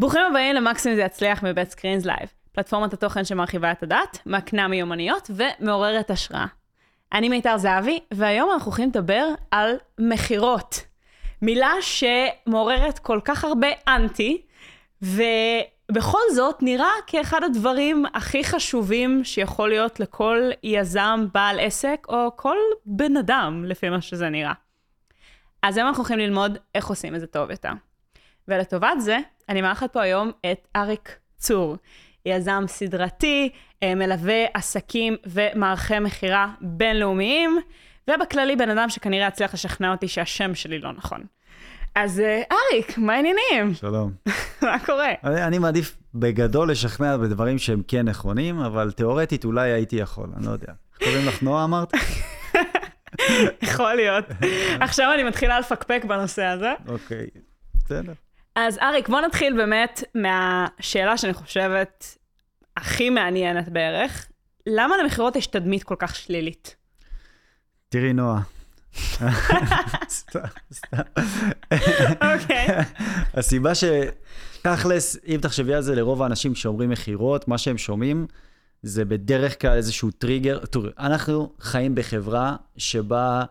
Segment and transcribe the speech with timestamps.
[0.00, 5.30] ברוכים הבאים למקסימום זה יצליח מבית סקרינס לייב, פלטפורמת התוכן שמרחיבה את הדעת, מקנה מיומנויות
[5.34, 6.46] ומעוררת השראה.
[7.12, 10.84] אני מיתר זהבי, והיום אנחנו הולכים לדבר על מכירות.
[11.42, 14.42] מילה שמעוררת כל כך הרבה אנטי,
[15.02, 22.56] ובכל זאת נראה כאחד הדברים הכי חשובים שיכול להיות לכל יזם, בעל עסק, או כל
[22.86, 24.52] בן אדם, לפי מה שזה נראה.
[25.62, 27.72] אז היום אנחנו הולכים ללמוד איך עושים את זה טוב יותר.
[28.48, 31.76] ולטובת זה, אני מארחת פה היום את אריק צור,
[32.26, 33.50] יזם סדרתי,
[33.82, 37.58] אה, מלווה עסקים ומערכי מכירה בינלאומיים,
[38.10, 41.24] ובכללי בן אדם שכנראה יצליח לשכנע אותי שהשם שלי לא נכון.
[41.94, 43.74] אז אה, אריק, מה העניינים?
[43.74, 44.12] שלום.
[44.62, 45.08] מה קורה?
[45.24, 50.46] אני, אני מעדיף בגדול לשכנע בדברים שהם כן נכונים, אבל תיאורטית אולי הייתי יכול, אני
[50.46, 50.72] לא יודע.
[50.98, 51.92] קוראים לך נועה אמרת?
[53.62, 54.24] יכול להיות.
[54.80, 56.72] עכשיו אני מתחילה לפקפק בנושא הזה.
[56.88, 57.26] אוקיי,
[57.74, 58.12] בסדר.
[58.66, 62.16] אז אריק, בוא נתחיל באמת מהשאלה שאני חושבת
[62.76, 64.28] הכי מעניינת בערך.
[64.66, 66.76] למה למכירות יש תדמית כל כך שלילית?
[67.88, 68.40] תראי, נועה.
[70.08, 70.40] סתם,
[70.72, 70.98] סתם.
[72.34, 72.66] אוקיי.
[73.34, 73.84] הסיבה ש...
[74.62, 78.26] תכלס, אם תחשבי על זה, לרוב האנשים כשאומרים מכירות, מה שהם שומעים
[78.82, 80.58] זה בדרך כלל איזשהו טריגר.
[80.66, 83.44] תראי, אנחנו חיים בחברה שבה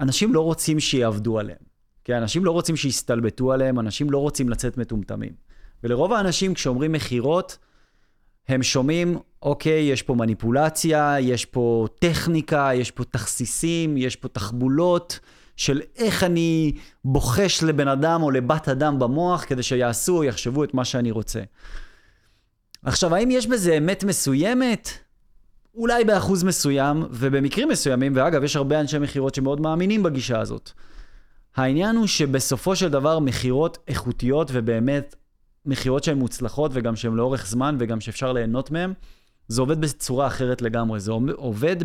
[0.00, 1.69] אנשים לא רוצים שיעבדו עליהם.
[2.10, 5.32] כי אנשים לא רוצים שיסתלבטו עליהם, אנשים לא רוצים לצאת מטומטמים.
[5.84, 7.58] ולרוב האנשים, כשאומרים מכירות,
[8.48, 15.18] הם שומעים, אוקיי, יש פה מניפולציה, יש פה טכניקה, יש פה תכסיסים, יש פה תחבולות
[15.56, 16.72] של איך אני
[17.04, 21.40] בוחש לבן אדם או לבת אדם במוח כדי שיעשו או יחשבו את מה שאני רוצה.
[22.82, 24.88] עכשיו, האם יש בזה אמת מסוימת?
[25.74, 30.72] אולי באחוז מסוים, ובמקרים מסוימים, ואגב, יש הרבה אנשי מכירות שמאוד מאמינים בגישה הזאת.
[31.56, 35.16] העניין הוא שבסופו של דבר מכירות איכותיות ובאמת
[35.66, 38.92] מכירות שהן מוצלחות וגם שהן לאורך זמן וגם שאפשר ליהנות מהן,
[39.48, 41.00] זה עובד בצורה אחרת לגמרי.
[41.00, 41.76] זה עובד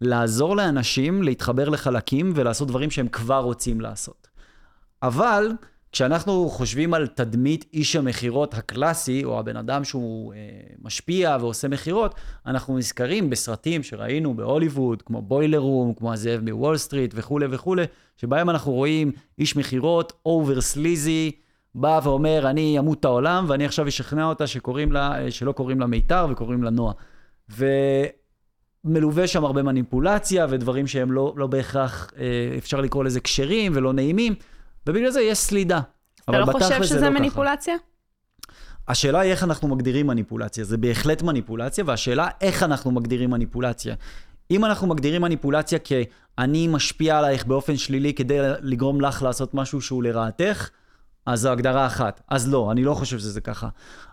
[0.00, 4.28] בלעזור לאנשים להתחבר לחלקים ולעשות דברים שהם כבר רוצים לעשות.
[5.02, 5.52] אבל
[5.92, 10.38] כשאנחנו חושבים על תדמית איש המכירות הקלאסי, או הבן אדם שהוא אה,
[10.82, 12.14] משפיע ועושה מכירות,
[12.46, 17.84] אנחנו נזכרים בסרטים שראינו בהוליווד, כמו Boiler Room, כמו הזאב מוול סטריט וכולי וכולי,
[18.16, 21.32] שבהם אנחנו רואים איש מכירות, over sleazy,
[21.74, 25.86] בא ואומר, אני אמות העולם, ואני עכשיו אשכנע אותה שקוראים לה, אה, שלא קוראים לה
[25.86, 26.94] מיתר וקוראים לה נועה.
[28.84, 33.92] ומלווה שם הרבה מניפולציה ודברים שהם לא, לא בהכרח, אה, אפשר לקרוא לזה כשרים ולא
[33.92, 34.34] נעימים.
[34.88, 35.80] ובגלל זה יש סלידה.
[36.24, 37.74] אתה לא חושב שזה לא מניפולציה?
[37.74, 37.84] ככה.
[38.88, 40.64] השאלה היא איך אנחנו מגדירים מניפולציה.
[40.64, 43.94] זה בהחלט מניפולציה, והשאלה איך אנחנו מגדירים מניפולציה.
[44.50, 50.02] אם אנחנו מגדירים מניפולציה כ"אני משפיע עלייך באופן שלילי כדי לגרום לך לעשות משהו שהוא
[50.02, 50.68] לרעתך",
[51.26, 52.20] אז זו הגדרה אחת.
[52.28, 53.68] אז לא, אני לא חושב שזה ככה.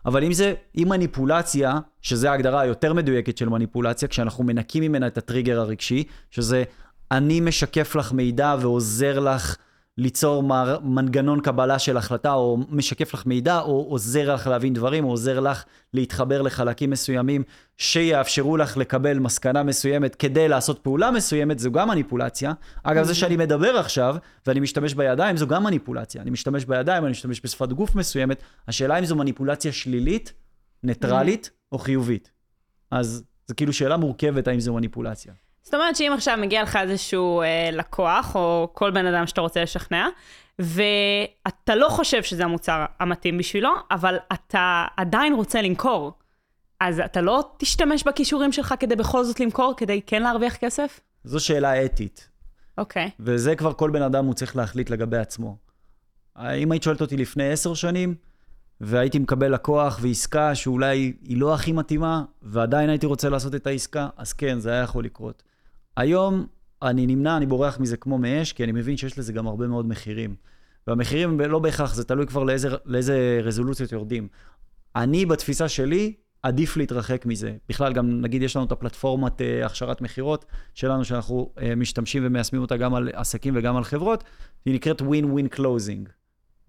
[0.06, 5.18] אבל אם זה, אם מניפולציה, שזו ההגדרה היותר מדויקת של מניפולציה, כשאנחנו מנקים ממנה את
[5.18, 6.64] הטריגר הרגשי, שזה
[7.12, 9.56] אני משקף לך מידע ועוזר לך
[9.98, 15.06] ליצור מר, מנגנון קבלה של החלטה, או משקף לך מידע, או עוזר לך להבין דברים,
[15.06, 15.64] או עוזר לך
[15.94, 17.44] להתחבר לחלקים מסוימים
[17.78, 22.54] שיאפשרו לך לקבל מסקנה מסוימת כדי לעשות פעולה מסוימת, זו גם מניפולציה.
[22.84, 24.16] אגב, זה שאני מדבר עכשיו,
[24.48, 26.22] ואני משתמש בידיים, זו גם מניפולציה.
[26.22, 28.44] אני משתמש בידיים, אני משתמש בשפת גוף מסוימת.
[28.68, 30.34] השאלה אם זו מניפולציה שלילית,
[30.84, 32.32] ניטרלית או חיובית.
[32.92, 35.34] אז זו כאילו שאלה מורכבת האם זו מניפולציה.
[35.66, 39.64] זאת אומרת שאם עכשיו מגיע לך איזשהו אה, לקוח, או כל בן אדם שאתה רוצה
[39.64, 40.08] לשכנע,
[40.60, 46.14] ואתה לא חושב שזה המוצר המתאים בשבילו, אבל אתה עדיין רוצה למכור,
[46.80, 51.00] אז אתה לא תשתמש בכישורים שלך כדי בכל זאת למכור, כדי כן להרוויח כסף?
[51.24, 52.30] זו שאלה אתית.
[52.78, 53.08] אוקיי.
[53.08, 53.10] Okay.
[53.20, 55.58] וזה כבר כל בן אדם הוא צריך להחליט לגבי עצמו.
[56.40, 58.16] אם היית שואלת אותי לפני עשר שנים,
[58.82, 64.10] והייתי מקבל לקוח ועסקה שאולי היא לא הכי מתאימה, ועדיין הייתי רוצה לעשות את העסקה,
[64.18, 65.44] אז כן, זה היה יכול לקרות.
[65.98, 66.46] היום
[66.82, 69.86] אני נמנע, אני בורח מזה כמו מאש, כי אני מבין שיש לזה גם הרבה מאוד
[69.86, 70.36] מחירים.
[70.88, 74.28] והמחירים לא בהכרח, זה תלוי כבר לאיזה, לאיזה רזולוציות יורדים.
[74.96, 76.14] אני, בתפיסה שלי,
[76.44, 77.56] עדיף להתרחק מזה.
[77.70, 82.62] בכלל, גם נגיד יש לנו את הפלטפורמת uh, הכשרת מכירות שלנו, שאנחנו uh, משתמשים ומיישמים
[82.62, 84.24] אותה גם על עסקים וגם על חברות,
[84.66, 86.10] היא נקראת Win-Win Closing.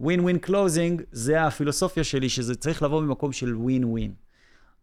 [0.02, 4.10] Win-Win Closing זה הפילוסופיה שלי, שזה צריך לבוא ממקום של Win-Win.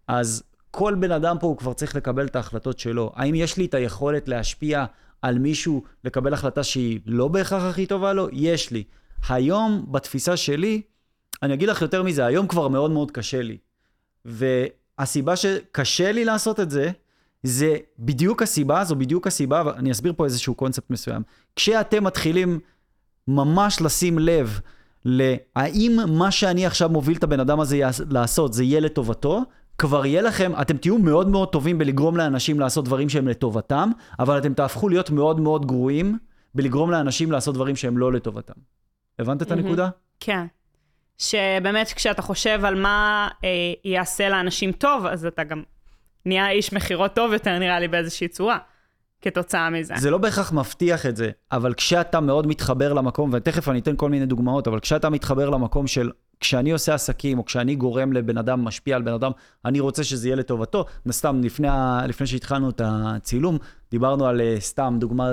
[0.07, 0.43] אז
[0.75, 3.11] כל בן אדם פה הוא כבר צריך לקבל את ההחלטות שלו.
[3.15, 4.85] האם יש לי את היכולת להשפיע
[5.21, 8.27] על מישהו לקבל החלטה שהיא לא בהכרח הכי טובה לו?
[8.31, 8.83] יש לי.
[9.29, 10.81] היום, בתפיסה שלי,
[11.43, 13.57] אני אגיד לך יותר מזה, היום כבר מאוד מאוד קשה לי.
[14.25, 16.91] והסיבה שקשה לי לעשות את זה,
[17.43, 21.21] זה בדיוק הסיבה, זו בדיוק הסיבה, ואני אסביר פה איזשהו קונספט מסוים.
[21.55, 22.59] כשאתם מתחילים
[23.27, 24.59] ממש לשים לב
[25.05, 29.43] להאם מה שאני עכשיו מוביל את הבן אדם הזה לעשות, זה יהיה לטובתו,
[29.77, 33.89] כבר יהיה לכם, אתם תהיו מאוד מאוד טובים בלגרום לאנשים לעשות דברים שהם לטובתם,
[34.19, 36.17] אבל אתם תהפכו להיות מאוד מאוד גרועים
[36.55, 38.53] בלגרום לאנשים לעשות דברים שהם לא לטובתם.
[39.19, 39.51] הבנת את.
[39.51, 39.89] הנקודה?
[40.19, 40.45] כן.
[41.17, 43.49] שבאמת כשאתה חושב על מה אה,
[43.83, 45.63] יעשה לאנשים טוב, אז אתה גם
[46.25, 48.57] נהיה איש מכירות טוב יותר, נראה לי, באיזושהי צורה,
[49.21, 49.93] כתוצאה מזה.
[49.97, 54.09] זה לא בהכרח מבטיח את זה, אבל כשאתה מאוד מתחבר למקום, ותכף אני אתן כל
[54.09, 56.11] מיני דוגמאות, אבל כשאתה מתחבר למקום של,
[56.43, 59.31] כשאני עושה עסקים, או כשאני גורם לבן אדם, משפיע על בן אדם,
[59.65, 60.85] אני רוצה שזה יהיה לטובתו.
[61.11, 61.67] סתם, לפני,
[62.07, 63.57] לפני שהתחלנו את הצילום,
[63.91, 65.31] דיברנו על אה, סתם דוגמה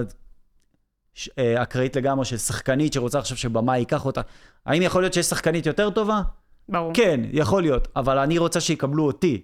[1.15, 4.21] ש- אה, אקראית לגמרי של שחקנית שרוצה עכשיו שבמה ייקח אותה.
[4.67, 6.23] האם יכול להיות שיש שחקנית יותר טובה?
[6.69, 6.93] ברור.
[6.95, 9.43] כן, יכול להיות, אבל אני רוצה שיקבלו אותי.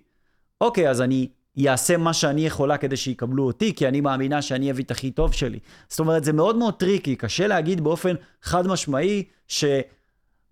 [0.61, 1.29] אוקיי, אז אני
[1.67, 5.33] אעשה מה שאני יכולה כדי שיקבלו אותי, כי אני מאמינה שאני אביא את הכי טוב
[5.33, 5.59] שלי.
[5.89, 9.25] זאת אומרת, זה מאוד מאוד tricky, קשה להגיד באופן חד משמעי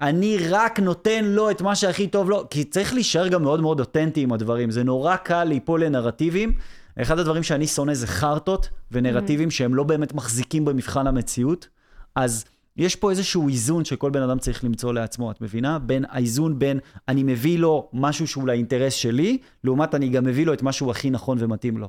[0.05, 3.81] שאני רק נותן לו את מה שהכי טוב לו, כי צריך להישאר גם מאוד מאוד
[3.81, 4.71] אותנטי עם הדברים.
[4.71, 6.55] זה נורא קל ליפול לנרטיבים.
[7.03, 11.69] אחד הדברים שאני שונא זה חרטוט ונרטיבים שהם לא באמת מחזיקים במבחן המציאות.
[12.15, 12.45] אז
[12.77, 15.79] יש פה איזשהו איזון שכל בן אדם צריך למצוא לעצמו, את מבינה?
[15.79, 16.79] בין האיזון בין
[17.09, 21.11] אני מביא לו משהו שהוא לאינטרס שלי, לעומת אני גם מביא לו את משהו הכי
[21.11, 21.89] נכון ומתאים לו,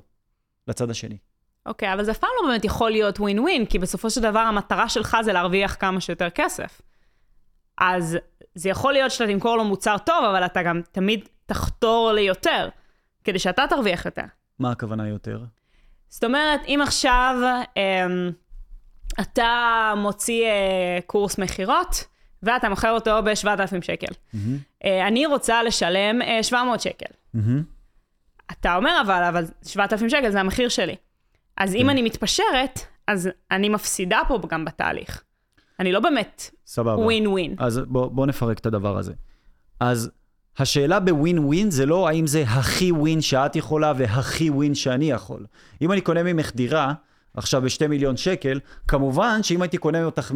[0.67, 1.17] לצד השני.
[1.65, 4.39] אוקיי, אבל זה אף פעם לא באמת יכול להיות ווין ווין, כי בסופו של דבר
[4.39, 6.81] המטרה שלך זה להרוויח כמה שיותר כסף.
[7.77, 8.17] אז
[8.55, 12.69] זה יכול להיות שאתה תמכור לו מוצר טוב, אבל אתה גם תמיד תחתור ליותר,
[13.23, 14.23] כדי שאתה תרוויח יותר.
[14.59, 15.39] מה הכוונה יותר?
[16.09, 17.35] זאת אומרת, אם עכשיו
[17.77, 18.31] אמ,
[19.21, 22.03] אתה מוציא אה, קורס מכירות,
[22.43, 24.13] ואתה מוכר אותו ב-7,000 שקל.
[24.85, 27.05] אה, אני רוצה לשלם אה, 700 שקל.
[27.33, 27.63] מהמם.
[28.51, 30.95] אתה אומר אבל, אבל 7,000 שקל זה המחיר שלי.
[31.57, 31.77] אז כן.
[31.77, 35.23] אם אני מתפשרת, אז אני מפסידה פה גם בתהליך.
[35.79, 37.03] אני לא באמת סבבה.
[37.03, 37.55] ווין ווין.
[37.57, 39.13] אז בוא, בוא נפרק את הדבר הזה.
[39.79, 40.11] אז
[40.57, 45.45] השאלה בווין ווין זה לא האם זה הכי ווין שאת יכולה והכי ווין שאני יכול.
[45.81, 46.93] אם אני קונה ממך דירה,
[47.33, 50.33] עכשיו ב-2 מיליון שקל, כמובן שאם הייתי קונה, אותך,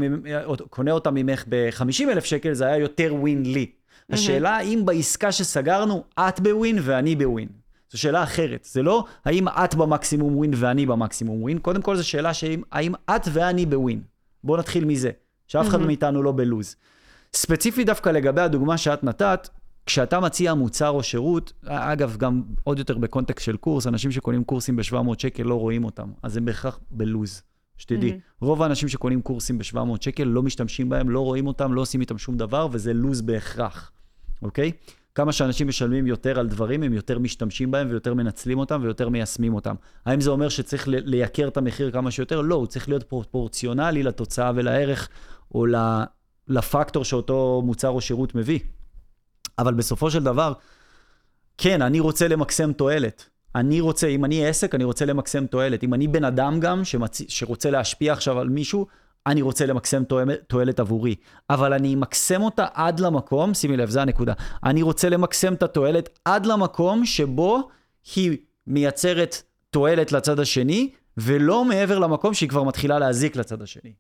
[0.70, 3.72] קונה אותה ממך ב-50 אלף שקל, זה היה יותר ווין לי.
[4.12, 7.48] השאלה האם בעסקה שסגרנו, את בווין ואני בווין.
[7.92, 8.68] זו שאלה אחרת.
[8.72, 12.94] זה לא האם את במקסימום ווין ואני במקסימום ווין, קודם כל זו שאלה שהאם האם
[13.10, 14.02] את ואני בווין.
[14.44, 15.12] בואו נתחיל מזה,
[15.50, 16.76] שאף אחד מאיתנו לא בלוז.
[17.34, 19.50] ספציפית דווקא לגבי הדוגמה שאת נתת,
[19.86, 24.76] כשאתה מציע מוצר או שירות, אגב, גם עוד יותר בקונטקסט של קורס, אנשים שקונים קורסים
[24.76, 27.42] ב-700 שקל לא רואים אותם, אז הם בהכרח בלוז.
[27.78, 28.38] שתדעי, mm-hmm.
[28.42, 32.18] רוב האנשים שקונים קורסים ב-700 שקל לא משתמשים בהם, לא רואים אותם, לא עושים איתם
[32.18, 33.92] שום דבר, וזה לוז בהכרח,
[34.42, 34.72] אוקיי?
[35.16, 39.54] כמה שאנשים משלמים יותר על דברים, הם יותר משתמשים בהם ויותר מנצלים אותם ויותר מיישמים
[39.54, 39.76] אותם.
[40.06, 42.42] האם זה אומר שצריך לייקר את המחיר כמה שיותר?
[42.42, 45.10] לא, הוא צריך להיות פרופורציונלי לתוצאה ולערך,
[45.56, 45.66] או
[46.48, 48.60] לפקטור שאותו מוצר או שירות מביא.
[49.58, 50.54] אבל בסופו של דבר,
[51.58, 53.30] כן, אני רוצה למקסם תועלת.
[53.56, 55.84] אני רוצה, אם אני עסק, אני רוצה למקסם תועלת.
[55.84, 57.22] אם אני בן אדם גם שמצ...
[57.28, 58.88] שרוצה להשפיע עכשיו על מישהו,
[59.28, 60.04] אני רוצה למקסם
[60.48, 61.16] תועלת עבורי.
[61.50, 64.34] אבל אני אמקסם אותה עד למקום, שימי לב, זו הנקודה.
[64.64, 67.70] אני רוצה למקסם את התועלת עד למקום שבו
[68.16, 73.94] היא מייצרת תועלת לצד השני, ולא מעבר למקום שהיא כבר מתחילה להזיק לצד השני,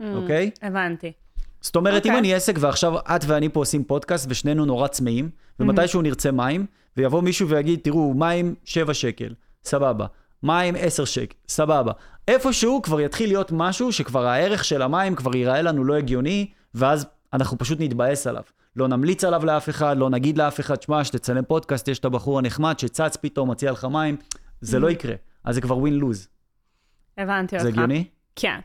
[0.00, 0.50] אוקיי?
[0.54, 1.12] Mm, הבנתי.
[1.60, 2.06] זאת אומרת, okay.
[2.06, 2.20] אם אוקיי.
[2.20, 7.22] אני עסק ועכשיו את ואני פה עושים פודקאסט ושנינו נורא צמאים, ומתישהו נרצה מים, ויבוא
[7.22, 9.34] מישהו ויגיד, תראו, מים 7 שקל,
[9.64, 10.06] סבבה.
[10.42, 11.92] מים 10 שקל, סבבה.
[12.28, 17.06] איפשהו כבר יתחיל להיות משהו שכבר הערך של המים כבר ייראה לנו לא הגיוני, ואז
[17.32, 18.42] אנחנו פשוט נתבאס עליו.
[18.76, 22.38] לא נמליץ עליו לאף אחד, לא נגיד לאף אחד, שמע, שתצלם פודקאסט, יש את הבחור
[22.38, 24.16] הנחמד שצץ פתאום, מציע לך מים,
[24.60, 25.14] זה לא יקרה.
[25.44, 26.28] אז זה כבר לוז.
[27.18, 27.62] הבנתי אותך.
[27.62, 28.04] זה הגיוני?
[28.36, 28.60] כן.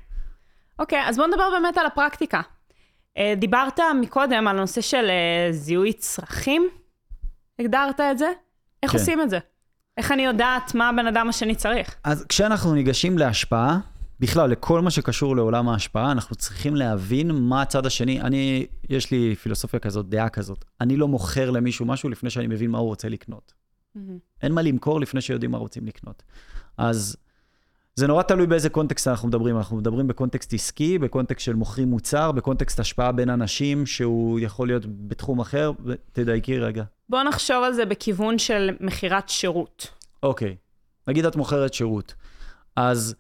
[0.80, 2.42] אוקיי, אז בואו נדבר באמת על הפרקטיקה.
[3.18, 6.70] אה, דיברת מקודם על הנושא של אה, זיהוי צרכים,
[7.60, 8.32] הגדרת את זה?
[8.84, 8.98] איך כן.
[8.98, 9.40] עושים את זה?
[9.98, 11.96] איך אני יודעת מה הבן אדם השני צריך?
[12.04, 13.80] אז כשאנחנו ניגשים להשפעה,
[14.20, 18.22] בכלל, לכל מה שקשור לעולם ההשפעה, אנחנו צריכים להבין מה הצד השני.
[18.22, 20.66] אני, יש לי פילוסופיה כזאת, דעה כזאת.
[20.82, 23.54] אני לא מוכר למישהו משהו לפני שאני מבין מה הוא רוצה לקנות.
[24.42, 26.24] אין מה למכור לפני שיודעים מה רוצים לקנות.
[26.78, 27.18] אז
[28.00, 29.58] זה נורא תלוי באיזה קונטקסט אנחנו מדברים.
[29.58, 35.08] אנחנו מדברים בקונטקסט עסקי, בקונטקסט של מוכרים מוצר, בקונטקסט השפעה בין אנשים, שהוא יכול להיות
[35.08, 35.72] בתחום אחר.
[36.12, 36.84] תדייקי רגע.
[37.10, 39.88] בואו נחשוב על זה בכיוון של מכירת שירות.
[40.24, 40.56] אוקיי,
[41.08, 42.14] נגיד את מוכרת שירות.
[42.76, 43.16] אז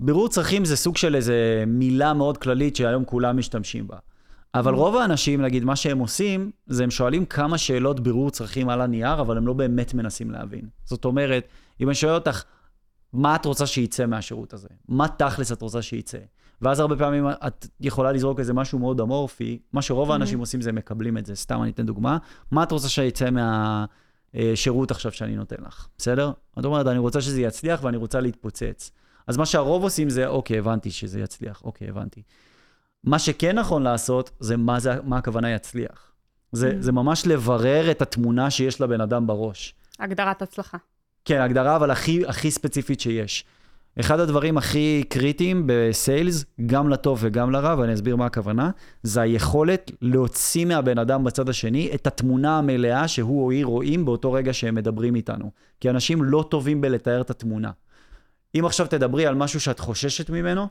[0.00, 3.96] בירור צרכים זה סוג של איזה מילה מאוד כללית שהיום כולם משתמשים בה.
[4.54, 8.80] אבל רוב האנשים, נגיד, מה שהם עושים, זה הם שואלים כמה שאלות בירור צרכים על
[8.80, 10.68] הנייר, אבל הם לא באמת מנסים להבין.
[10.84, 11.48] זאת אומרת,
[11.80, 12.42] אם אני שואל אותך,
[13.14, 14.68] מה את רוצה שייצא מהשירות הזה?
[14.88, 16.18] מה תכלס את רוצה שייצא?
[16.62, 20.72] ואז הרבה פעמים את יכולה לזרוק איזה משהו מאוד אמורפי, מה שרוב האנשים עושים זה
[20.72, 21.34] מקבלים את זה.
[21.34, 22.18] סתם אני אתן דוגמה.
[22.50, 26.32] מה את רוצה שיצא מהשירות עכשיו שאני נותן לך, בסדר?
[26.58, 28.90] את אומרת, אני רוצה שזה יצליח ואני רוצה להתפוצץ.
[29.26, 32.22] אז מה שהרוב עושים זה, אוקיי, הבנתי שזה יצליח, אוקיי, הבנתי.
[33.04, 36.12] מה שכן נכון לעשות, זה מה, זה, מה הכוונה יצליח.
[36.52, 36.76] זה.
[36.80, 39.74] זה ממש לברר את התמונה שיש לבן אדם בראש.
[39.98, 40.78] הגדרת הצלחה.
[41.24, 43.44] כן, הגדרה אבל הכי, הכי ספציפית שיש.
[44.00, 48.70] אחד הדברים הכי קריטיים בסיילס, גם לטוב וגם לרע, ואני אסביר מה הכוונה,
[49.02, 54.32] זה היכולת להוציא מהבן אדם בצד השני את התמונה המלאה שהוא או היא רואים באותו
[54.32, 55.50] רגע שהם מדברים איתנו.
[55.80, 57.70] כי אנשים לא טובים בלתאר את התמונה.
[58.58, 60.66] אם עכשיו תדברי על משהו שאת חוששת ממנו,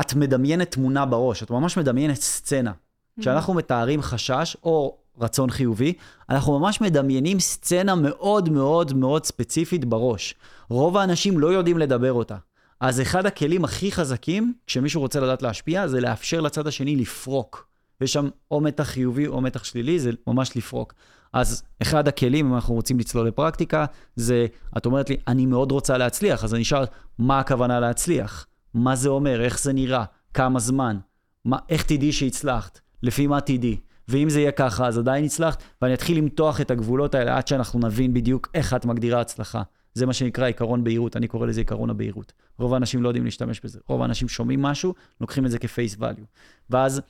[0.00, 2.72] את מדמיינת תמונה בראש, את ממש מדמיינת סצנה.
[3.20, 5.92] כשאנחנו מתארים חשש או רצון חיובי,
[6.30, 10.34] אנחנו ממש מדמיינים סצנה מאוד מאוד מאוד ספציפית בראש.
[10.68, 12.36] רוב האנשים לא יודעים לדבר אותה.
[12.80, 17.68] אז אחד הכלים הכי חזקים, כשמישהו רוצה לדעת להשפיע, זה לאפשר לצד השני לפרוק.
[18.00, 20.94] יש שם או מתח חיובי או מתח שלילי, זה ממש לפרוק.
[21.32, 23.84] אז אחד הכלים, אם אנחנו רוצים לצלול לפרקטיקה,
[24.16, 24.46] זה,
[24.76, 26.84] את אומרת לי, אני מאוד רוצה להצליח, אז אני אשאל,
[27.18, 28.46] מה הכוונה להצליח?
[28.74, 29.40] מה זה אומר?
[29.40, 30.04] איך זה נראה?
[30.34, 30.96] כמה זמן?
[31.44, 32.80] מה, איך תדעי שהצלחת?
[33.02, 33.76] לפי מה תדעי?
[34.08, 37.80] ואם זה יהיה ככה, אז עדיין הצלחת, ואני אתחיל למתוח את הגבולות האלה עד שאנחנו
[37.80, 39.62] נבין בדיוק איך את מגדירה הצלחה.
[39.94, 42.32] זה מה שנקרא עיקרון בהירות, אני קורא לזה עיקרון הבהירות.
[42.58, 43.78] רוב האנשים לא יודעים להשתמש בזה.
[43.88, 46.24] רוב האנשים שומעים משהו, לוקחים את זה כפייס value.
[46.70, 47.02] ואז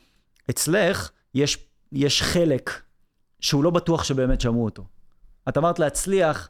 [0.50, 2.70] אצלך יש, יש חלק
[3.40, 4.84] שהוא לא בטוח שבאמת שמעו אותו.
[5.48, 6.48] את אמרת להצליח,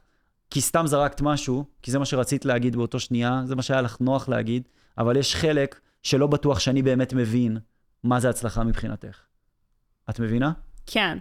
[0.50, 3.96] כי סתם זרקת משהו, כי זה מה שרצית להגיד באותו שנייה, זה מה שהיה לך
[4.00, 7.58] נוח להגיד, אבל יש חלק שלא בטוח שאני באמת מבין
[8.04, 9.25] מה זה הצלחה מבחינתך.
[10.10, 10.52] את מבינה?
[10.86, 11.18] כן.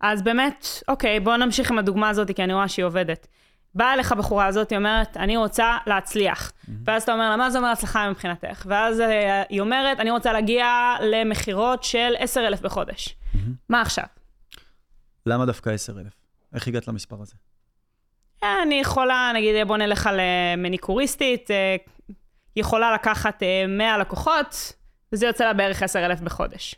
[0.00, 3.26] אז באמת, אוקיי, בואו נמשיך עם הדוגמה הזאת, כי אני רואה שהיא עובדת.
[3.74, 6.52] באה אליך בחורה הזאת, היא אומרת, אני רוצה להצליח.
[6.84, 8.66] ואז אתה אומר לה, מה זה אומר הצלחה מבחינתך?
[8.68, 10.66] ואז אה, היא אומרת, אני רוצה להגיע
[11.02, 13.16] למכירות של 10,000 בחודש.
[13.68, 14.04] מה עכשיו?
[15.26, 16.12] למה דווקא 10,000?
[16.54, 17.34] איך הגעת למספר הזה?
[18.42, 21.50] אה, אני יכולה, נגיד, בוא נלך על אה, מניקוריסטית,
[22.56, 24.72] יכולה לקחת אה, 100 לקוחות,
[25.12, 26.74] וזה יוצא לה בערך 10,000 בחודש.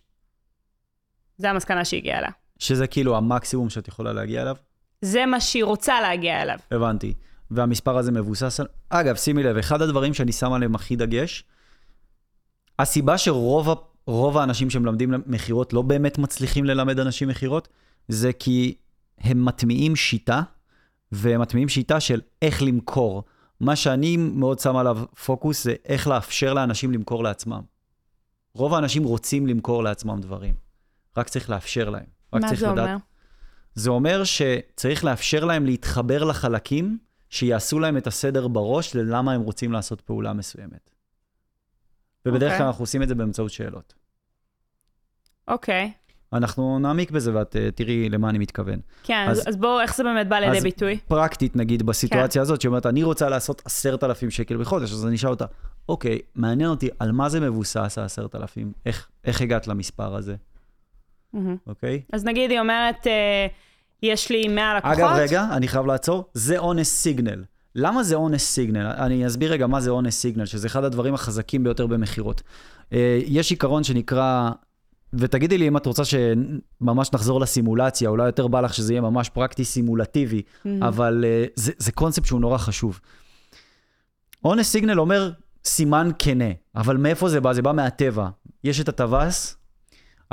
[1.39, 2.31] זה המסקנה שהגיעה אליה.
[2.59, 4.57] שזה כאילו המקסימום שאת יכולה להגיע אליו?
[5.03, 6.59] זה מה שהיא רוצה להגיע אליו.
[6.71, 7.15] הבנתי.
[7.51, 8.67] והמספר הזה מבוסס על...
[8.89, 11.45] אגב, שימי לב, אחד הדברים שאני שם עליהם הכי דגש,
[12.79, 13.75] הסיבה שרוב ה...
[14.07, 17.69] רוב האנשים שמלמדים מכירות לא באמת מצליחים ללמד אנשים מכירות,
[18.09, 18.75] זה כי
[19.21, 20.43] הם מטמיעים שיטה,
[21.13, 23.25] והם מטמיעים שיטה של איך למכור.
[23.61, 27.61] מה שאני מאוד שם עליו פוקוס זה איך לאפשר לאנשים למכור לעצמם.
[28.55, 30.55] רוב האנשים רוצים למכור לעצמם דברים,
[31.17, 32.05] רק צריך לאפשר להם.
[32.33, 32.97] רק מה צריך זה לדעת אומר?
[33.75, 36.99] זה אומר שצריך לאפשר להם להתחבר לחלקים
[37.31, 40.91] שיעשו להם את הסדר בראש ללמה הם רוצים לעשות פעולה מסוימת.
[42.27, 42.59] ובדרך אוקיי.
[42.59, 43.95] כלל אנחנו עושים את זה באמצעות שאלות.
[45.49, 45.93] אוקיי.
[46.33, 48.81] אנחנו נעמיק בזה ואת אה, תראי למה אני מתכוון.
[49.03, 50.99] כן, אז- אז, אז בואו, איך זה באמת בא לידי אז- ביטוי?
[51.09, 55.17] פרקטית, נגיד, בסיטואציה הזאת, שהיא אומרת, אני רוצה לעשות עשרת אלפים שקל בחודש, אז אני
[55.17, 55.45] אשאל אותה,
[55.89, 58.73] אוקיי, מעניין אותי, על מה זה מבוסס העשרת אלפים?
[58.87, 60.37] איך, איך הגעת למספר הזה.
[61.67, 62.03] אוקיי?
[62.13, 63.47] אז נגיד היא אומרת, אה,
[64.03, 64.99] יש לי 100 לקוחות.
[64.99, 66.25] אגב, רגע, אני חייב לעצור.
[66.35, 67.45] זה אונס סיגנל.
[67.75, 68.87] למה זה אונס סיגנל?
[68.87, 72.43] אני אסביר רגע מה זה אונס סיגנל, שזה אחד הדברים החזקים ביותר במכירות.
[72.93, 74.51] אה, יש עיקרון שנקרא,
[75.13, 79.29] ותגידי לי אם את רוצה שממש נחזור לסימולציה, אולי יותר בא לך שזה יהיה ממש
[79.29, 80.43] פרקטי סימולטיבי,
[80.83, 83.01] אבל אה, זה, זה קונספט שהוא נורא חשוב.
[84.45, 85.31] אונס סיגנל אומר
[85.65, 87.53] סימן כנה, אבל מאיפה זה בא?
[87.53, 88.29] זה בא מהטבע.
[88.65, 89.57] יש את הטווס,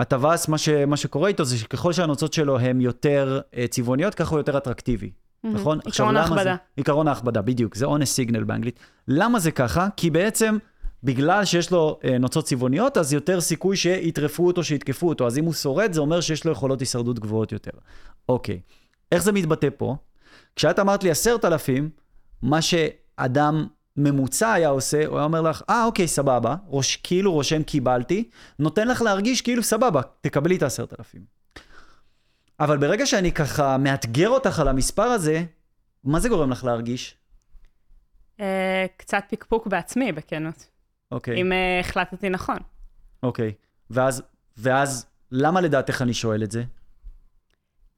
[0.01, 4.29] הטווס, מה, ש, מה שקורה איתו זה שככל שהנוצות שלו הן יותר אה, צבעוניות, ככה
[4.31, 5.11] הוא יותר אטרקטיבי.
[5.43, 5.55] מהמם.
[5.55, 5.79] נכון?
[5.85, 6.43] עיקרון ההכבדה.
[6.43, 6.55] זה?
[6.75, 7.75] עיקרון ההכבדה, בדיוק.
[7.75, 8.79] זה אונס סיגנל באנגלית.
[9.07, 9.87] למה זה ככה?
[9.97, 10.57] כי בעצם,
[11.03, 15.27] בגלל שיש לו אה, נוצות צבעוניות, אז יותר סיכוי שיטרפו אותו, שיתקפו אותו.
[15.27, 17.71] אז אם הוא שורד, זה אומר שיש לו יכולות הישרדות גבוהות יותר.
[18.29, 18.59] אוקיי.
[19.11, 19.95] איך זה מתבטא פה?
[20.55, 21.89] כשאת אמרת לי עשרת אלפים,
[22.41, 23.67] מה שאדם
[23.97, 28.29] ממוצע היה עושה, הוא היה אומר לך, אה, אוקיי, סבבה, ראש, כאילו רושם קיבלתי,
[28.59, 31.21] נותן לך להרגיש כאילו סבבה, תקבלי את העשרת אלפים.
[32.59, 35.43] אבל ברגע שאני ככה מאתגר אותך על המספר הזה,
[36.03, 37.15] מה זה גורם לך להרגיש?
[38.39, 40.69] אה, קצת פקפוק בעצמי, בכנות.
[41.11, 42.57] אוקיי, אם אה, החלטתי נכון.
[43.23, 43.53] אוקיי.
[43.89, 44.23] ואז,
[44.57, 46.63] ואז, למה לדעתך אני שואל את זה?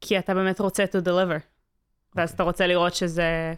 [0.01, 1.39] כי אתה באמת רוצה to deliver.
[2.15, 2.35] ואז אוקיי.
[2.35, 3.53] אתה רוצה לראות שזה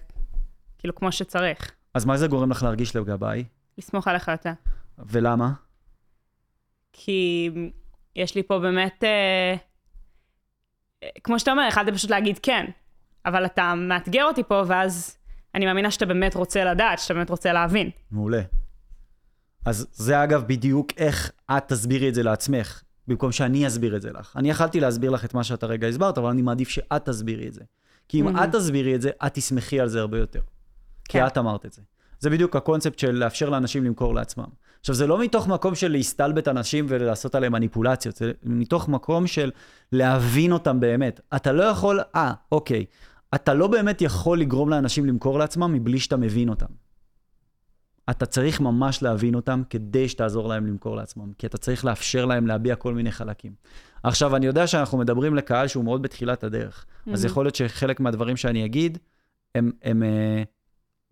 [0.77, 1.71] כאילו כמו שצריך.
[1.95, 3.43] אז מה זה גורם לך להרגיש לגביי?
[3.77, 4.51] לסמוך עליך יותר.
[4.97, 5.51] ולמה?
[6.93, 7.49] כי
[8.15, 9.55] יש לי פה באמת, אה,
[11.23, 12.65] כמו שאתה אומר, יכלת פשוט להגיד כן,
[13.25, 15.17] אבל אתה מאתגר אותי פה, ואז
[15.55, 17.89] אני מאמינה שאתה באמת רוצה לדעת, שאתה באמת רוצה להבין.
[18.11, 18.41] מעולה.
[19.65, 24.11] אז זה אגב בדיוק איך את תסבירי את זה לעצמך, במקום שאני אסביר את זה
[24.11, 24.37] לך.
[24.37, 27.53] אני יכלתי להסביר לך את מה שאת הרגע הסברת, אבל אני מעדיף שאת תסבירי את
[27.53, 27.61] זה.
[28.07, 30.41] כי אם את תסבירי את זה, את תשמחי על זה הרבה יותר.
[31.09, 31.27] כי.
[31.27, 31.81] את אמרת את זה.
[32.19, 34.45] זה בדיוק הקונספט של לאפשר לאנשים למכור לעצמם.
[34.79, 39.51] עכשיו, זה לא מתוך מקום של להסתלבט אנשים ולעשות עליהם מניפולציות, זה מתוך מקום של
[39.91, 41.19] להבין אותם באמת.
[41.35, 42.85] אתה לא יכול, אה, אוקיי,
[43.35, 46.65] אתה לא באמת יכול לגרום לאנשים למכור לעצמם מבלי שאתה מבין אותם.
[48.09, 52.47] אתה צריך ממש להבין אותם כדי שתעזור להם למכור לעצמם, כי אתה צריך לאפשר להם
[52.47, 53.53] להביע כל מיני חלקים.
[54.03, 58.37] עכשיו, אני יודע שאנחנו מדברים לקהל שהוא מאוד בתחילת הדרך, אז יכול להיות שחלק מהדברים
[58.37, 58.97] שאני אגיד,
[59.55, 60.43] הם, הם אה,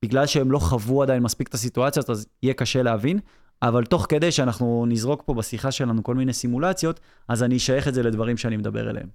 [0.03, 3.19] בגלל שהם לא חוו עדיין מספיק את הסיטואציות, אז יהיה קשה להבין,
[3.61, 7.93] אבל תוך כדי שאנחנו נזרוק פה בשיחה שלנו כל מיני סימולציות, אז אני אשייך את
[7.93, 9.07] זה לדברים שאני מדבר אליהם.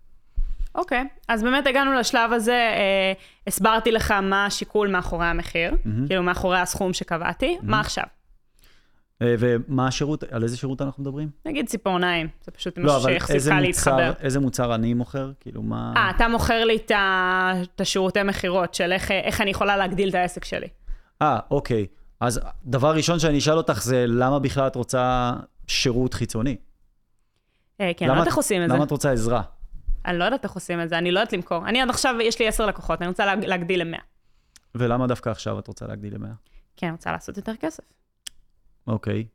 [0.74, 3.12] אוקיי, אז באמת הגענו לשלב הזה, אה,
[3.46, 6.06] הסברתי לך מה השיקול מאחורי המחיר, מהמם.
[6.06, 8.04] כאילו מאחורי הסכום שקבעתי, מה עכשיו?
[9.22, 11.28] אה, ומה השירות, על איזה שירות אנחנו מדברים?
[11.46, 14.12] נגיד ציפורניים, זה פשוט לא, משהו מוצר, להתחבר.
[14.20, 15.30] איזה מוצר אני מוכר?
[15.40, 15.92] כאילו, מה...
[15.96, 20.44] אה, אתה מוכר לי את השירותי מכירות של איך, איך אני יכולה להגדיל את העסק
[20.44, 20.66] שלי.
[21.22, 21.86] אה, אוקיי.
[22.20, 25.32] אז דבר ראשון שאני אשאל אותך זה, למה בכלל את רוצה
[25.66, 26.56] שירות חיצוני?
[27.80, 28.74] אה, כן, אני לא יודעת איך עושים את זה.
[28.74, 29.42] למה את רוצה עזרה?
[30.06, 31.68] אני לא יודעת איך עושים את זה, אני לא יודעת למכור.
[31.68, 33.98] אני עד עכשיו, יש לי עשר לקוחות, אני רוצה להג- להגדיל ל-100.
[34.74, 36.26] ולמה דווקא עכשיו את רוצה להגדיל ל-100?
[36.76, 37.84] כן, אני רוצה לעשות יותר כסף.
[38.86, 39.26] אוקיי.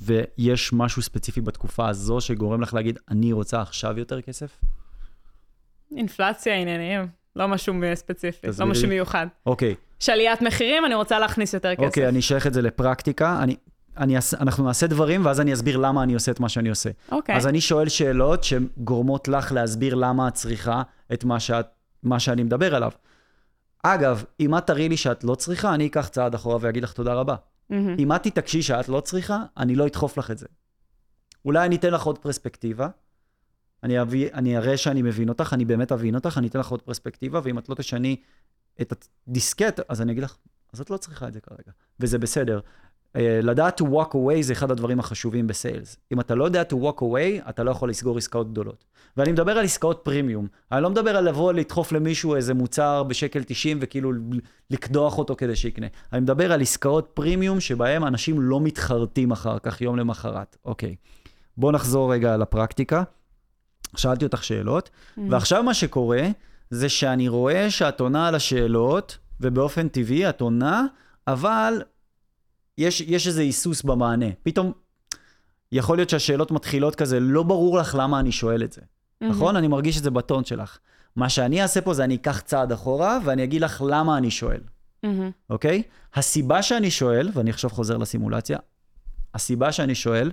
[0.00, 4.60] ויש משהו ספציפי בתקופה הזו שגורם לך להגיד, אני רוצה עכשיו יותר כסף?
[5.96, 8.88] אינפלציה, עניינים, לא משהו ספציפי, לא משהו.
[8.88, 9.26] מיוחד.
[9.46, 11.84] אוקיי, יש עליית מחירים, אני רוצה להכניס יותר כסף.
[11.84, 13.42] אוקיי, אני אשייך את זה לפרקטיקה.
[13.42, 13.56] אני,
[13.96, 16.90] אני, אנחנו נעשה דברים, ואז אני אסביר למה אני עושה את מה שאני עושה.
[17.12, 17.36] אוקיי.
[17.36, 20.82] אז אני שואל שאלות שגורמות לך להסביר למה את צריכה
[21.12, 21.66] את מה, שאת,
[22.02, 22.90] מה שאני מדבר עליו.
[23.82, 27.14] אגב, אם את תראי לי שאת לא צריכה, אני אקח צעד אחורה ואגיד לך תודה
[27.14, 27.34] רבה.
[27.70, 27.96] מהמם.
[27.98, 30.46] אם את תתעקשי שאת לא צריכה, אני לא אדחוף לך את זה.
[31.44, 32.88] אולי אני אתן לך עוד פרספקטיבה,
[33.82, 36.82] אני, אביא, אני אראה שאני מבין אותך, אני באמת אבין אותך, אני אתן לך עוד
[36.82, 38.16] פרספקטיבה, ואם את לא תשני
[38.80, 40.36] את הדיסקט, אז אני אגיד לך,
[40.72, 42.60] אז את לא צריכה את זה כרגע, וזה בסדר.
[43.14, 45.96] Uh, לדעת to walk away זה אחד הדברים החשובים בסיילס.
[46.12, 48.84] אם אתה לא יודע to walk away, אתה לא יכול לסגור עסקאות גדולות.
[49.16, 50.46] ואני מדבר על עסקאות פרימיום.
[50.72, 54.12] אני לא מדבר על לבוא לדחוף למישהו איזה מוצר בשקל 90 וכאילו
[54.70, 55.86] לקדוח אותו כדי שיקנה.
[56.12, 60.56] אני מדבר על עסקאות פרימיום שבהם אנשים לא מתחרטים אחר כך, יום למחרת.
[60.64, 60.96] אוקיי,
[61.56, 63.02] בוא נחזור רגע לפרקטיקה.
[63.96, 64.90] שאלתי אותך שאלות,
[65.30, 66.28] ועכשיו מה שקורה
[66.70, 70.84] זה שאני רואה שאת עונה על השאלות, ובאופן טבעי את עונה,
[71.26, 71.82] אבל
[72.78, 74.26] יש, יש איזה היסוס במענה.
[74.42, 74.72] פתאום,
[75.72, 78.80] יכול להיות שהשאלות מתחילות כזה, לא ברור לך למה אני שואל את זה.
[79.20, 79.56] נכון?
[79.56, 80.78] אני מרגיש את זה בטון שלך.
[81.16, 84.60] מה שאני אעשה פה זה אני אקח צעד אחורה, ואני אגיד לך למה אני שואל.
[85.50, 85.82] אוקיי?
[86.14, 88.58] הסיבה שאני שואל, ואני עכשיו חוזר לסימולציה,
[89.34, 90.32] הסיבה שאני שואל,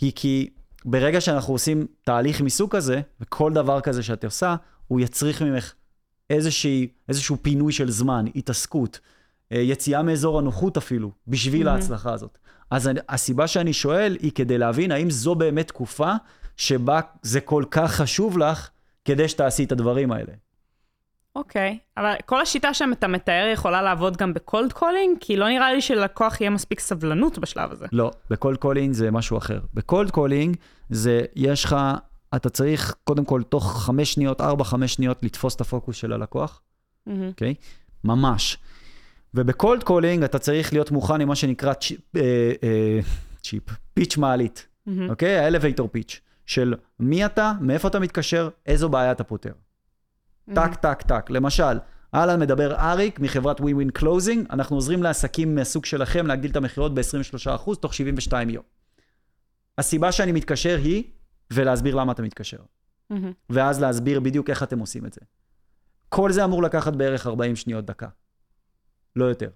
[0.00, 0.50] היא כי
[0.84, 4.56] ברגע שאנחנו עושים תהליך מסוג כזה, וכל דבר כזה שאת עושה,
[4.90, 5.72] הוא יצריך ממך
[6.30, 9.00] איזושהי, איזשהו פינוי של זמן, התעסקות,
[9.52, 11.70] אה, יציאה מאזור הנוחות אפילו, בשביל Mhm.
[11.70, 12.38] ההצלחה הזאת.
[12.70, 16.12] אז אני- הסיבה שאני שואל היא כדי להבין האם זו באמת תקופה
[16.56, 18.68] שבה זה כל כך חשוב לך
[19.04, 20.32] כדי שתעשי את הדברים האלה.
[21.36, 25.16] אוקיי, אבל כל השיטה שאתה מתאר יכולה לעבוד גם ב cold calling?
[25.20, 27.86] כי לא נראה לי שלקוח יהיה מספיק סבלנות בשלב הזה.
[27.92, 29.60] לא, ב cold calling זה משהו אחר.
[29.74, 30.56] ב cold calling
[30.90, 31.76] זה, יש לך,
[32.36, 36.62] אתה צריך קודם כל תוך חמש שניות, ארבע, חמש שניות לתפוס את הפוקוס של הלקוח.
[37.28, 37.54] אוקיי?
[38.04, 38.58] ממש.
[39.34, 43.00] וב cold calling אתה צריך להיות מוכן עם מה שנקרא צ'יפ, אה, אה,
[43.42, 43.62] צ'יפ,
[43.94, 44.66] pitch מעלית.
[45.08, 45.38] אוקיי?
[45.38, 49.52] ה elevator pitch, של מי אתה, מאיפה אתה מתקשר, איזו בעיה אתה פותר.
[50.54, 51.30] טק, טק, טק.
[51.30, 51.78] למשל,
[52.14, 56.94] אהלן מדבר אריק מחברת Win Win Closing, אנחנו עוזרים לעסקים מהסוג שלכם להגדיל את המכירות
[56.94, 58.64] ב-23% תוך 72 יום.
[59.78, 61.04] הסיבה שאני מתקשר היא,
[61.52, 62.58] ולהסביר למה אתה מתקשר.
[63.10, 63.32] מהמם.
[63.50, 65.20] ואז להסביר בדיוק איך אתם עושים את זה.
[66.08, 68.08] כל זה אמור לקחת בערך 40 שניות דקה.
[69.16, 69.50] לא יותר.